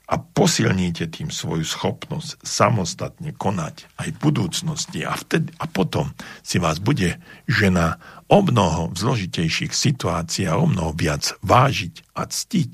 [0.07, 6.15] a posilníte tým svoju schopnosť samostatne konať aj v budúcnosti a, vtedy, a potom
[6.47, 7.99] si vás bude žena
[8.31, 12.69] o mnoho v zložitejších situáciách o mnoho viac vážiť a ctiť,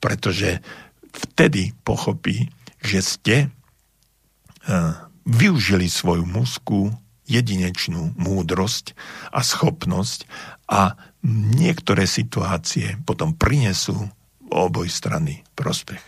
[0.00, 0.64] pretože
[1.12, 2.48] vtedy pochopí,
[2.80, 4.96] že ste uh,
[5.28, 6.96] využili svoju mužskú
[7.28, 8.96] jedinečnú múdrosť
[9.28, 10.24] a schopnosť
[10.72, 10.96] a
[11.52, 14.08] niektoré situácie potom prinesú
[14.48, 16.00] obojstranný prospech.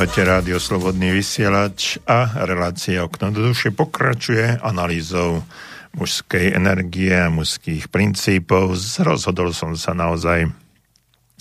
[0.00, 5.44] Počúvate rádio Slobodný vysielač a relácia Okno do duše pokračuje analýzou
[5.92, 8.80] mužskej energie a mužských princípov.
[8.96, 10.48] Rozhodol som sa naozaj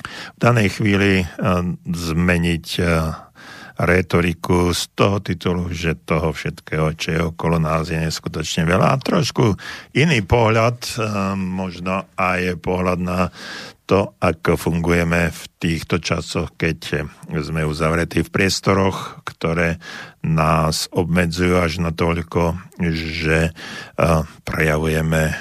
[0.03, 1.27] v danej chvíli eh,
[1.87, 2.91] zmeniť eh,
[3.79, 8.91] retoriku z toho titulu, že toho všetkého, čo je okolo nás, je neskutočne veľa.
[8.91, 9.55] A trošku
[9.95, 13.31] iný pohľad, eh, možno aj pohľad na
[13.89, 17.09] to, ako fungujeme v týchto časoch, keď
[17.41, 19.81] sme uzavretí v priestoroch, ktoré
[20.21, 22.53] nás obmedzujú až na toľko,
[22.93, 23.49] že
[24.45, 25.33] prejavujeme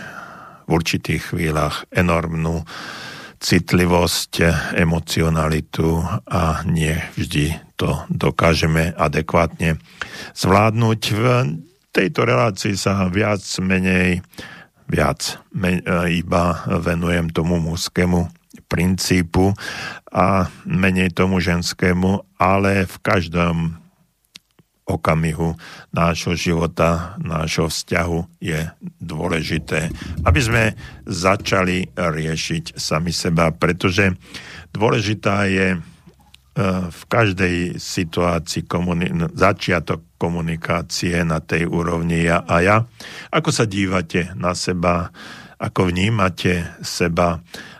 [0.65, 2.65] v určitých chvíľach enormnú
[3.37, 4.33] citlivosť,
[4.81, 9.77] emocionalitu a nie vždy to dokážeme adekvátne
[10.33, 11.01] zvládnuť.
[11.13, 11.25] V
[11.93, 14.25] tejto relácii sa viac menej
[14.89, 18.38] viac me, iba venujem tomu mužskému
[18.69, 19.57] princípu
[20.13, 23.57] a menej tomu ženskému, ale v každom
[24.89, 25.53] okamihu
[25.93, 28.73] nášho života, nášho vzťahu je
[29.05, 29.93] dôležité,
[30.25, 30.65] aby sme
[31.05, 34.17] začali riešiť sami seba, pretože
[34.73, 35.77] dôležitá je
[36.89, 42.77] v každej situácii komuni- začiatok komunikácie na tej úrovni ja a ja.
[43.31, 45.15] Ako sa dívate na seba,
[45.63, 47.39] ako vnímate seba,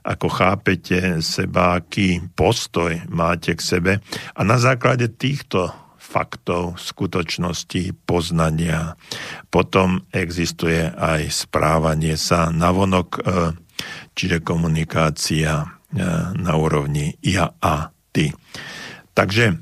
[0.09, 3.93] ako chápete seba, aký postoj máte k sebe.
[4.33, 5.69] A na základe týchto
[6.09, 8.97] faktov, skutočnosti, poznania.
[9.53, 13.21] Potom existuje aj správanie sa navonok, e,
[14.17, 15.67] čiže komunikácia e,
[16.33, 18.33] na úrovni ja a ty.
[19.13, 19.53] Takže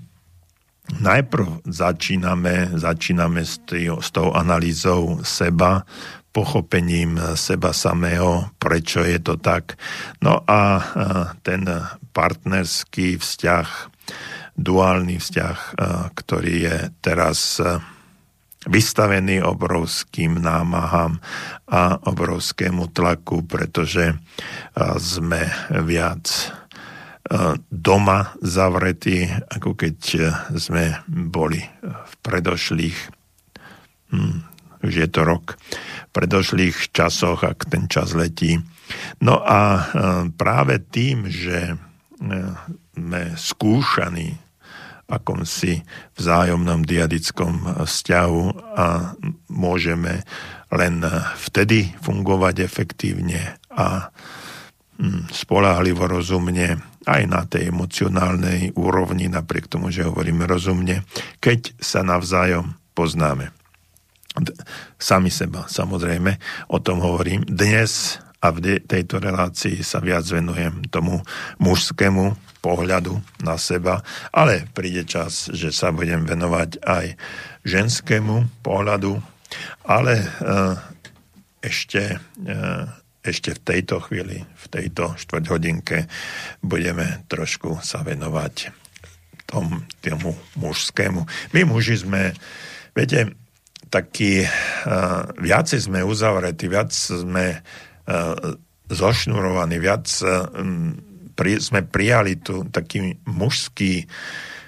[1.03, 5.83] najprv začíname, začíname s, tý, s tou analýzou seba,
[6.37, 9.81] pochopením seba samého, prečo je to tak.
[10.21, 10.85] No a
[11.41, 11.65] ten
[12.13, 13.69] partnerský vzťah,
[14.53, 15.59] duálny vzťah,
[16.13, 17.57] ktorý je teraz
[18.69, 21.25] vystavený obrovským námahám
[21.73, 24.13] a obrovskému tlaku, pretože
[25.01, 25.49] sme
[25.89, 26.53] viac
[27.73, 29.99] doma zavretí, ako keď
[30.53, 32.99] sme boli v predošlých,
[34.13, 34.37] hm,
[34.87, 35.59] už je to rok,
[36.17, 38.57] predošlých časoch, ak ten čas letí.
[39.21, 39.93] No a
[40.41, 41.77] práve tým, že
[42.97, 44.47] sme skúšaní
[45.07, 45.87] akomsi
[46.19, 48.43] vzájomnom diadickom vzťahu
[48.75, 49.15] a
[49.53, 50.27] môžeme
[50.75, 51.05] len
[51.39, 54.11] vtedy fungovať efektívne a
[54.99, 61.07] hm, spolahlivo rozumne aj na tej emocionálnej úrovni, napriek tomu, že hovoríme rozumne,
[61.39, 63.55] keď sa navzájom poznáme.
[65.01, 66.37] Sami seba, samozrejme,
[66.69, 67.45] o tom hovorím.
[67.49, 71.25] Dnes a v tejto relácii sa viac venujem tomu
[71.57, 77.07] mužskému pohľadu na seba, ale príde čas, že sa budem venovať aj
[77.65, 79.17] ženskému pohľadu,
[79.89, 80.27] ale e,
[81.65, 82.57] ešte e,
[83.27, 86.07] ešte v tejto chvíli, v tejto štvrťhodinke
[86.63, 88.71] budeme trošku sa venovať
[89.51, 91.27] tom, tomu mužskému.
[91.51, 92.35] My muži sme,
[92.95, 93.35] viete,
[93.89, 98.35] taký, uh, viacej sme uzavretí, viac sme uh,
[98.91, 100.51] zošnurovaní, viac uh,
[101.37, 104.11] pri, sme prijali tu taký mužský uh,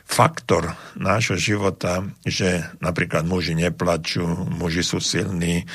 [0.08, 4.24] faktor nášho života, že napríklad muži neplačú,
[4.56, 5.68] muži sú silní,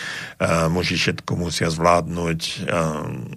[0.74, 2.40] muži všetko musia zvládnuť,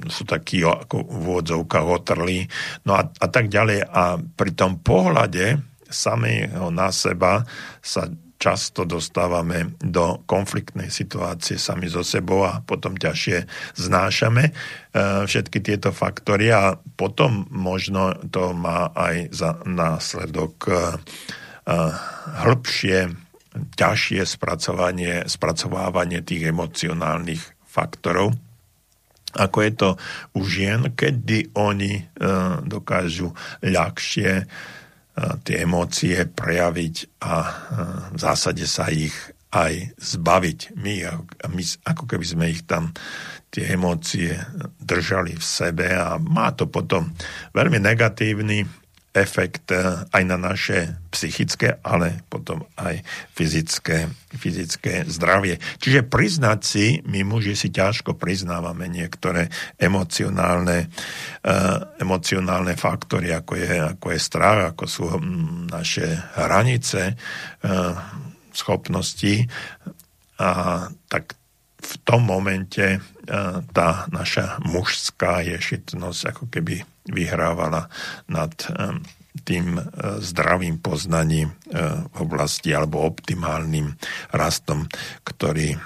[0.09, 2.49] sú takí ako v úvodzovkách otrlí,
[2.89, 3.85] no a, a tak ďalej.
[3.85, 7.45] A pri tom pohľade samého na seba
[7.85, 13.49] sa často dostávame do konfliktnej situácie sami so sebou a potom ťažšie
[13.81, 14.53] znášame e,
[15.25, 20.79] všetky tieto faktory a potom možno to má aj za následok e, e,
[22.45, 22.99] hĺbšie,
[23.57, 28.37] ťažšie spracovanie, spracovávanie tých emocionálnych faktorov
[29.37, 29.91] ako je to
[30.33, 32.09] u žien, kedy oni
[32.65, 34.49] dokážu ľahšie
[35.17, 37.35] tie emócie prejaviť a
[38.13, 39.17] v zásade sa ich
[39.49, 40.77] aj zbaviť.
[40.77, 40.95] My,
[41.49, 42.93] my ako keby sme ich tam
[43.49, 44.37] tie emócie
[44.77, 47.17] držali v sebe a má to potom
[47.57, 48.69] veľmi negatívny
[49.17, 53.01] efekt eh, aj na naše psychické, ale potom aj
[53.33, 55.57] fyzické, fyzické zdravie.
[55.81, 59.49] Čiže priznať si, my muži si ťažko priznávame niektoré
[59.81, 60.93] emocionálne,
[61.49, 66.05] uh, emocionálne faktory, ako je, ako je strach, ako sú hm, naše
[66.37, 67.17] hranice,
[67.65, 67.97] uh,
[68.53, 69.49] schopnosti.
[70.37, 70.49] A
[71.09, 71.33] tak
[71.87, 77.87] v tom momente uh, tá naša mužská ješitnosť ako keby vyhrávala
[78.27, 78.51] nad
[79.47, 79.83] tým e,
[80.23, 81.55] zdravým poznaním e,
[82.09, 83.93] v oblasti alebo optimálnym
[84.33, 84.89] rastom,
[85.27, 85.77] ktorý,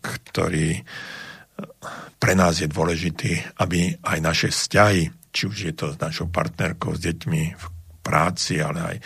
[0.00, 0.82] ktorý e,
[2.16, 6.94] pre nás je dôležitý, aby aj naše vzťahy, či už je to s našou partnerkou,
[6.94, 7.64] s deťmi v
[8.04, 8.96] práci, ale aj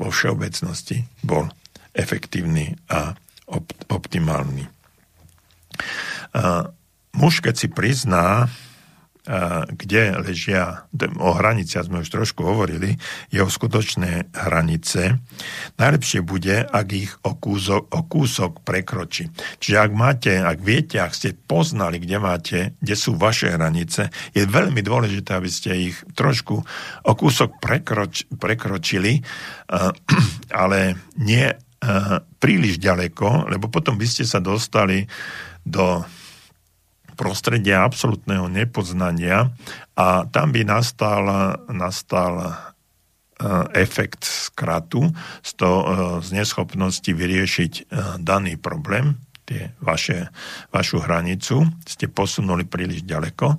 [0.00, 1.46] vo všeobecnosti, bol
[1.94, 3.14] efektívny a
[3.50, 4.66] op- optimálny.
[7.14, 8.50] Muž, keď si prizná,
[9.72, 10.84] kde ležia,
[11.16, 13.00] o hraniciach sme už trošku hovorili,
[13.32, 15.16] jeho skutočné hranice,
[15.80, 19.32] najlepšie bude, ak ich o kúsok, o kúsok prekročí.
[19.64, 24.44] Čiže ak máte, ak viete, ak ste poznali, kde máte, kde sú vaše hranice, je
[24.44, 26.60] veľmi dôležité, aby ste ich trošku
[27.08, 29.24] o kúsok prekroč, prekročili,
[30.52, 31.48] ale nie
[32.40, 35.04] príliš ďaleko, lebo potom by ste sa dostali
[35.64, 36.04] do
[37.14, 39.54] prostredia absolútneho nepoznania
[39.94, 41.24] a tam by nastal,
[41.70, 42.46] nastal e,
[43.78, 45.86] efekt skratu z, to, e,
[46.26, 47.82] z neschopnosti vyriešiť e,
[48.18, 50.28] daný problém, tie vaše,
[50.74, 53.56] vašu hranicu, ste posunuli príliš ďaleko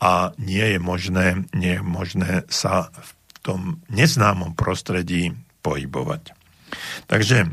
[0.00, 3.10] a nie je možné, nie je možné sa v
[3.44, 3.60] tom
[3.92, 6.32] neznámom prostredí pohybovať.
[7.08, 7.48] Takže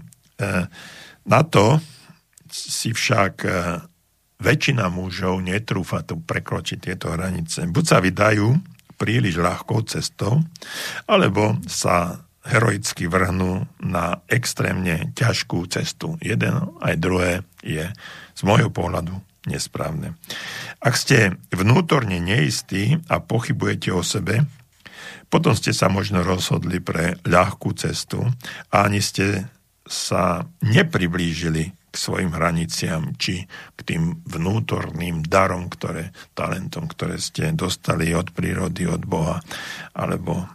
[1.28, 1.78] na to
[2.48, 3.44] si však
[4.42, 7.70] väčšina mužov netrúfa tu prekročiť tieto hranice.
[7.70, 8.58] Buď sa vydajú
[8.98, 10.42] príliš ľahkou cestou,
[11.10, 16.18] alebo sa heroicky vrhnú na extrémne ťažkú cestu.
[16.22, 17.32] Jeden aj druhé
[17.62, 17.86] je
[18.34, 19.14] z môjho pohľadu
[19.46, 20.18] nesprávne.
[20.82, 24.46] Ak ste vnútorne neistí a pochybujete o sebe,
[25.34, 28.26] potom ste sa možno rozhodli pre ľahkú cestu
[28.70, 29.50] a ani ste
[29.86, 33.44] sa nepriblížili k svojim hraniciam, či
[33.76, 39.44] k tým vnútorným darom, ktoré, talentom, ktoré ste dostali od prírody, od Boha,
[39.92, 40.48] alebo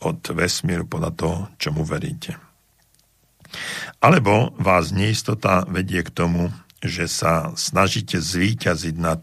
[0.00, 2.40] od vesmíru podľa toho, čomu veríte.
[4.00, 6.48] Alebo vás neistota vedie k tomu,
[6.80, 9.20] že sa snažíte zvíťaziť nad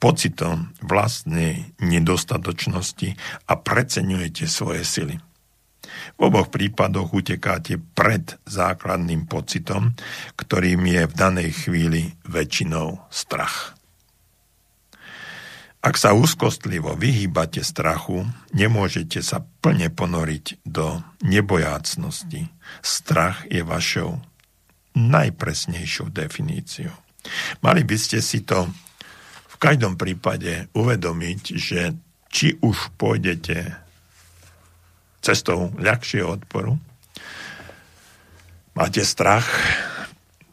[0.00, 5.20] pocitom vlastnej nedostatočnosti a preceňujete svoje sily.
[6.14, 9.98] V oboch prípadoch utekáte pred základným pocitom,
[10.38, 13.74] ktorým je v danej chvíli väčšinou strach.
[15.84, 18.24] Ak sa úzkostlivo vyhýbate strachu,
[18.56, 22.48] nemôžete sa plne ponoriť do nebojácnosti.
[22.80, 24.16] Strach je vašou
[24.96, 26.94] najpresnejšou definíciou.
[27.60, 28.64] Mali by ste si to
[29.50, 31.92] v každom prípade uvedomiť, že
[32.32, 33.83] či už pôjdete
[35.24, 36.76] cestou ľahšieho odporu,
[38.76, 39.48] máte strach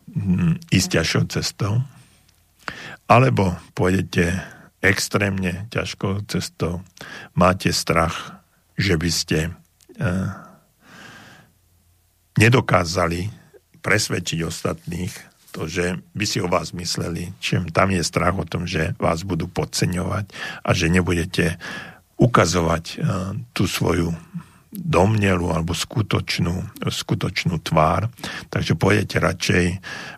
[0.08, 1.74] hm, ísť ťažšou cestou,
[3.12, 4.40] alebo pôjdete
[4.80, 6.80] extrémne ťažkou cestou,
[7.36, 8.40] máte strach,
[8.80, 9.52] že by ste e,
[12.40, 13.30] nedokázali
[13.84, 15.14] presvedčiť ostatných,
[15.52, 19.28] to, že by si o vás mysleli, čím tam je strach o tom, že vás
[19.28, 20.32] budú podceňovať
[20.64, 21.60] a že nebudete
[22.16, 22.96] ukazovať e,
[23.52, 24.16] tú svoju
[24.72, 28.08] domnelu alebo skutočnú, skutočnú tvár.
[28.48, 29.66] Takže pôjdete radšej,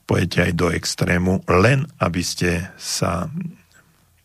[0.05, 3.29] pôjdete aj do extrému, len aby ste sa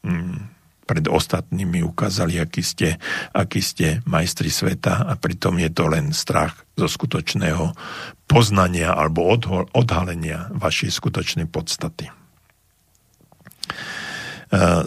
[0.08, 0.54] Mm,
[0.88, 2.96] pred ostatnými ukázali, aký ste,
[3.36, 7.76] aký ste majstri sveta a pritom je to len strach zo skutočného
[8.24, 9.36] poznania alebo
[9.76, 12.08] odhalenia vašej skutočnej podstaty.
[12.08, 12.12] E,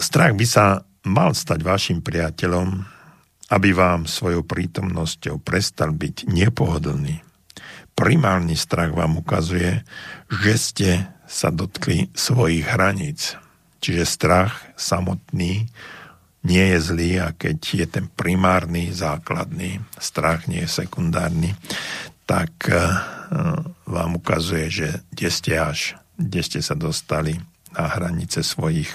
[0.02, 2.82] strach by sa mal stať vašim priateľom,
[3.52, 7.20] aby vám svojou prítomnosťou prestal byť nepohodlný.
[7.92, 9.84] Primárny strach vám ukazuje,
[10.32, 10.90] že ste
[11.28, 13.36] sa dotkli svojich hraníc–
[13.82, 15.66] Čiže strach samotný
[16.46, 21.58] nie je zlý a keď je ten primárny, základný strach, nie je sekundárny,
[22.30, 22.78] tak eh,
[23.90, 27.42] vám ukazuje, že kde ste až, kde ste sa dostali
[27.74, 28.94] na hranice svojich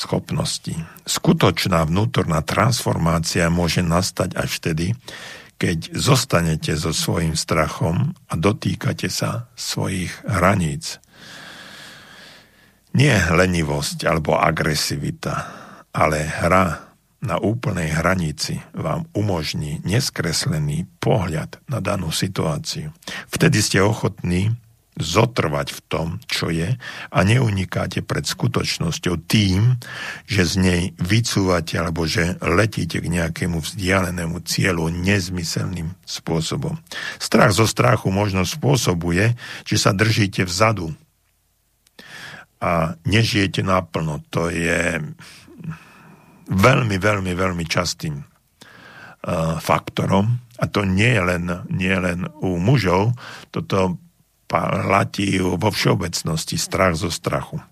[0.00, 0.80] schopností.
[1.04, 4.86] Skutočná vnútorná transformácia môže nastať až vtedy,
[5.60, 10.96] keď zostanete so svojím strachom a dotýkate sa svojich hraníc.
[12.96, 15.46] Nie lenivosť alebo agresivita,
[15.92, 16.90] ale hra
[17.20, 22.96] na úplnej hranici vám umožní neskreslený pohľad na danú situáciu.
[23.28, 24.56] Vtedy ste ochotní
[24.98, 26.74] zotrvať v tom, čo je
[27.08, 29.78] a neunikáte pred skutočnosťou tým,
[30.26, 36.82] že z nej vycúvate alebo že letíte k nejakému vzdialenému cieľu nezmyselným spôsobom.
[37.22, 40.92] Strach zo strachu možno spôsobuje, že sa držíte vzadu
[42.60, 44.20] a nežijete naplno.
[44.34, 45.00] To je
[46.50, 50.50] veľmi, veľmi, veľmi častým uh, faktorom.
[50.60, 53.16] A to nie je len, nie len u mužov,
[53.48, 53.96] toto
[54.50, 57.62] platí vo všeobecnosti strach zo strachu.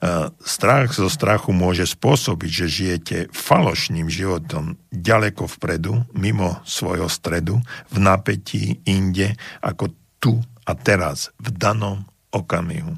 [0.00, 7.60] Uh, strach zo strachu môže spôsobiť, že žijete falošným životom ďaleko vpredu, mimo svojho stredu,
[7.92, 12.96] v napätí, inde, ako tu a teraz, v danom okamihu.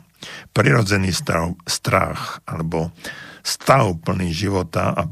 [0.54, 1.10] Prirodzený
[1.66, 2.94] strach alebo
[3.42, 5.02] stav plný života a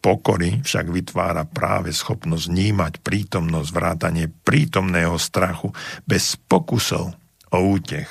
[0.00, 5.70] pokory však vytvára práve schopnosť vnímať prítomnosť, vrátanie prítomného strachu
[6.08, 7.12] bez pokusov
[7.52, 8.08] o útech,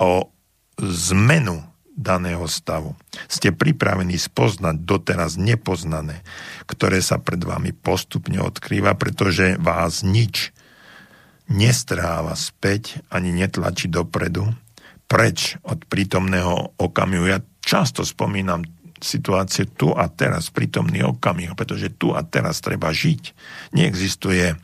[0.00, 0.32] o
[0.80, 1.60] zmenu
[1.98, 2.94] daného stavu.
[3.26, 6.22] Ste pripravení spoznať doteraz nepoznané,
[6.70, 10.54] ktoré sa pred vami postupne odkrýva, pretože vás nič
[11.50, 14.46] nestráva späť ani netlačí dopredu,
[15.10, 17.24] preč od prítomného okamihu.
[17.26, 18.62] Ja často spomínam
[19.00, 23.22] situácie tu a teraz, prítomný okamih, pretože tu a teraz treba žiť.
[23.74, 24.54] Neexistuje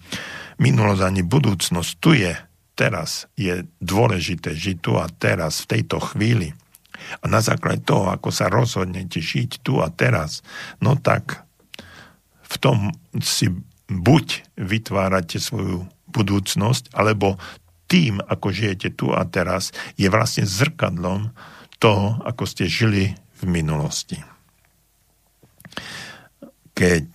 [0.59, 1.90] minulosť ani budúcnosť.
[1.98, 2.32] Tu je
[2.74, 3.31] teraz.
[3.39, 6.55] Je dôležité žiť tu a teraz, v tejto chvíli.
[7.23, 10.47] A na základe toho, ako sa rozhodnete žiť tu a teraz,
[10.78, 11.43] no tak
[12.44, 12.78] v tom
[13.19, 13.51] si
[13.90, 15.85] buď vytvárate svoju
[16.15, 17.36] budúcnosť, alebo
[17.90, 21.35] tým, ako žijete tu a teraz, je vlastne zrkadlom
[21.82, 23.12] toho, ako ste žili
[23.49, 24.19] minulosti.
[26.75, 27.07] Keď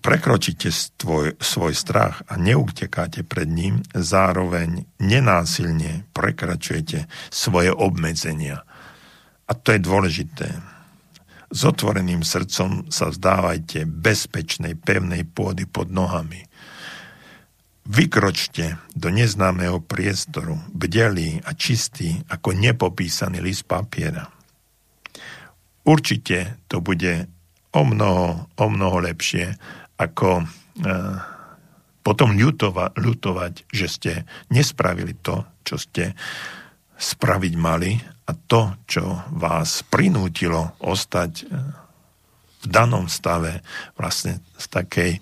[0.00, 8.64] prekročíte svoj, svoj strach a neutekáte pred ním, zároveň nenásilne prekračujete svoje obmedzenia.
[9.48, 10.48] A to je dôležité.
[11.48, 16.44] S otvoreným srdcom sa vzdávajte bezpečnej, pevnej pôdy pod nohami.
[17.88, 24.28] Vykročte do neznámeho priestoru, bdelý a čistý ako nepopísaný list papiera.
[25.88, 27.24] Určite to bude
[27.72, 29.56] o mnoho, o mnoho lepšie,
[29.96, 30.44] ako e,
[32.04, 34.12] potom ľutova, ľutovať, že ste
[34.52, 36.12] nespravili to, čo ste
[36.98, 37.96] spraviť mali
[38.28, 41.44] a to, čo vás prinútilo ostať e,
[42.58, 43.64] v danom stave
[43.96, 45.20] vlastne z takej e,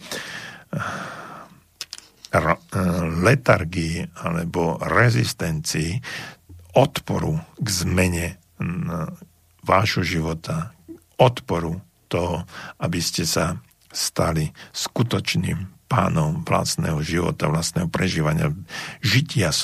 [3.22, 6.02] letargii alebo rezistencii
[6.76, 8.26] odporu k zmene
[9.66, 10.70] vášho života,
[11.18, 12.46] odporu toho,
[12.78, 13.58] aby ste sa
[13.90, 18.50] stali skutočným pánom vlastného života, vlastného prežívania,
[19.00, 19.54] žitia,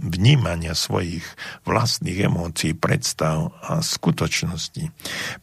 [0.00, 1.24] vnímania svojich
[1.68, 4.88] vlastných emócií, predstav a skutočností.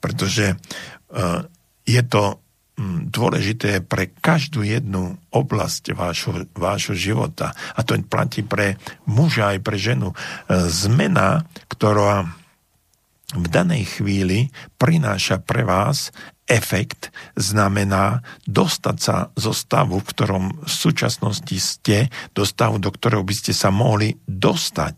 [0.02, 1.46] Pretože uh,
[1.86, 2.42] je to
[3.14, 7.54] dôležité pre každú jednu oblasť vášho, vášho života.
[7.78, 10.18] A to platí pre muža aj pre ženu.
[10.18, 12.34] Uh, zmena, ktorá
[13.34, 16.14] v danej chvíli prináša pre vás
[16.46, 23.24] efekt znamená dostať sa zo stavu, v ktorom v súčasnosti ste, do stavu, do ktorého
[23.24, 24.96] by ste sa mohli dostať.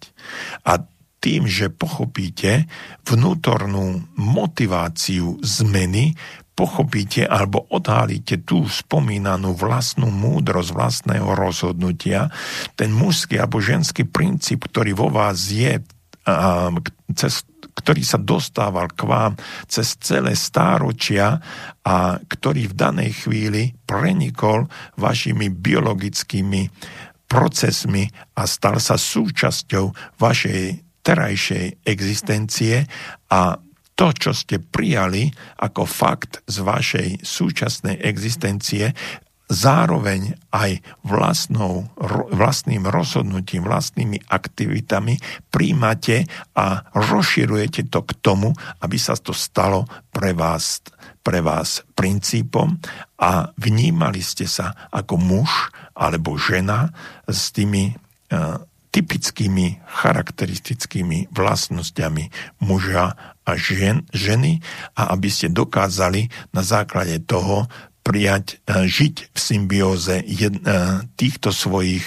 [0.65, 0.81] A
[1.21, 2.69] tým, že pochopíte
[3.05, 6.13] vnútornú motiváciu zmeny,
[6.55, 12.29] pochopíte alebo odhalíte tú spomínanú vlastnú múdrosť vlastného rozhodnutia,
[12.79, 15.81] ten mužský alebo ženský princíp, ktorý vo vás je,
[17.13, 17.45] cez
[17.75, 19.33] ktorý sa dostával k vám
[19.67, 21.37] cez celé stáročia
[21.83, 24.65] a ktorý v danej chvíli prenikol
[24.95, 26.71] vašimi biologickými
[27.27, 28.07] procesmi
[28.39, 30.63] a stal sa súčasťou vašej
[31.05, 32.87] terajšej existencie
[33.29, 33.59] a
[33.95, 35.31] to, čo ste prijali
[35.63, 38.91] ako fakt z vašej súčasnej existencie,
[39.45, 41.89] zároveň aj vlastnou,
[42.33, 45.21] vlastným rozhodnutím, vlastnými aktivitami
[45.53, 46.25] príjmate
[46.57, 50.81] a rozširujete to k tomu, aby sa to stalo pre vás,
[51.21, 52.77] pre vás princípom
[53.21, 56.89] a vnímali ste sa ako muž alebo žena
[57.29, 57.93] s tými
[58.33, 58.59] uh,
[58.95, 62.31] typickými charakteristickými vlastnosťami
[62.63, 63.11] muža
[63.43, 64.63] a žen, ženy
[64.95, 67.67] a aby ste dokázali na základe toho
[68.05, 70.25] prijať, e, žiť v symbióze e,
[71.17, 72.05] týchto svojich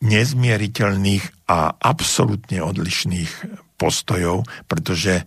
[0.00, 3.32] nezmieriteľných a absolútne odlišných
[3.76, 5.24] postojov, pretože e,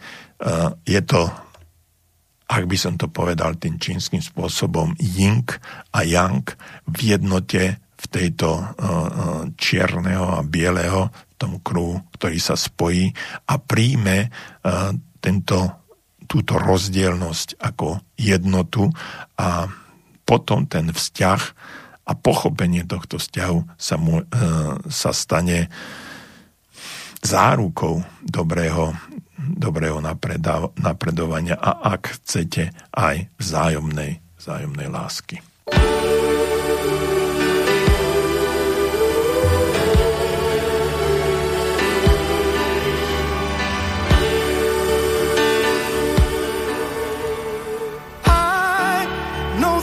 [0.90, 1.30] je to,
[2.50, 5.46] ak by som to povedal tým čínskym spôsobom, ying
[5.94, 6.42] a yang
[6.90, 8.64] v jednote v tejto
[9.60, 13.12] čierneho a bieleho, v tom kruhu, ktorý sa spojí
[13.52, 14.32] a príjme
[15.20, 15.79] tento
[16.30, 18.94] túto rozdielnosť ako jednotu
[19.42, 19.66] a
[20.30, 21.42] potom ten vzťah
[22.06, 24.26] a pochopenie tohto vzťahu sa, mu, e,
[24.86, 25.74] sa stane
[27.26, 28.94] zárukou dobrého,
[29.38, 29.98] dobrého
[30.78, 35.42] napredovania a ak chcete aj vzájomnej, vzájomnej lásky.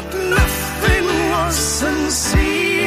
[0.00, 2.77] that nothing was sincere.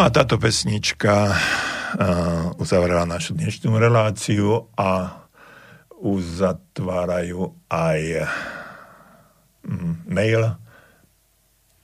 [0.00, 1.28] No a táto pesnička
[2.56, 5.12] uzavrela našu dnešnú reláciu a
[5.92, 8.24] uzatvárajú aj
[9.60, 10.56] um, mail,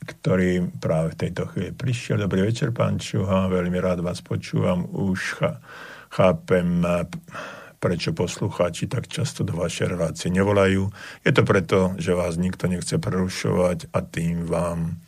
[0.01, 2.25] ktorý práve v tejto chvíli prišiel.
[2.25, 4.89] Dobrý večer, pán Čuha, veľmi rád vás počúvam.
[4.97, 5.45] Už
[6.09, 6.89] chápem,
[7.77, 10.89] prečo poslucháči tak často do vašej relácie nevolajú.
[11.21, 15.05] Je to preto, že vás nikto nechce prerušovať a tým vám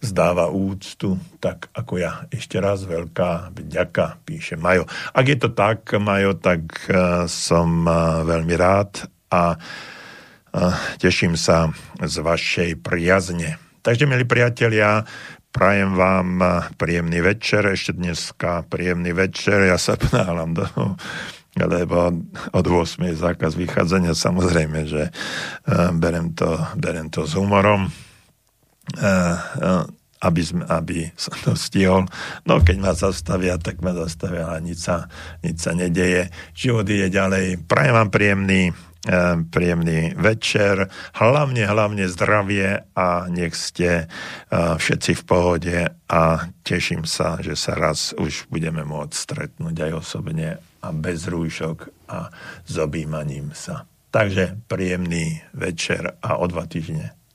[0.00, 2.24] zdáva úctu, tak ako ja.
[2.32, 4.88] Ešte raz veľká vďaka, píše Majo.
[5.12, 11.68] Ak je to tak, Majo, tak uh, som uh, veľmi rád a uh, teším sa
[12.00, 13.60] z vašej priazne.
[13.84, 15.04] Takže, milí priatelia,
[15.52, 16.28] prajem vám
[16.80, 20.64] príjemný večer, ešte dneska príjemný večer, ja sa pnálam do
[21.60, 22.14] lebo
[22.54, 25.10] od 8 je zákaz vychádzania, samozrejme, že
[25.98, 27.90] berem, to, berem to s humorom
[30.20, 32.04] aby, sme, aby som to stihol.
[32.44, 35.08] No keď ma zastavia, tak ma zastavia a nič sa,
[35.40, 36.28] nič sa nedeje.
[36.52, 37.64] Život ide ďalej.
[37.64, 38.62] Prajem vám príjemný,
[39.08, 40.92] eh, príjemný večer.
[41.16, 44.06] Hlavne, hlavne zdravie a nech ste eh,
[44.52, 46.22] všetci v pohode a
[46.68, 52.28] teším sa, že sa raz už budeme môcť stretnúť aj osobne a bez rúšok a
[52.68, 53.88] s objímaním sa.
[54.10, 57.19] Takže príjemný večer a o dva týždne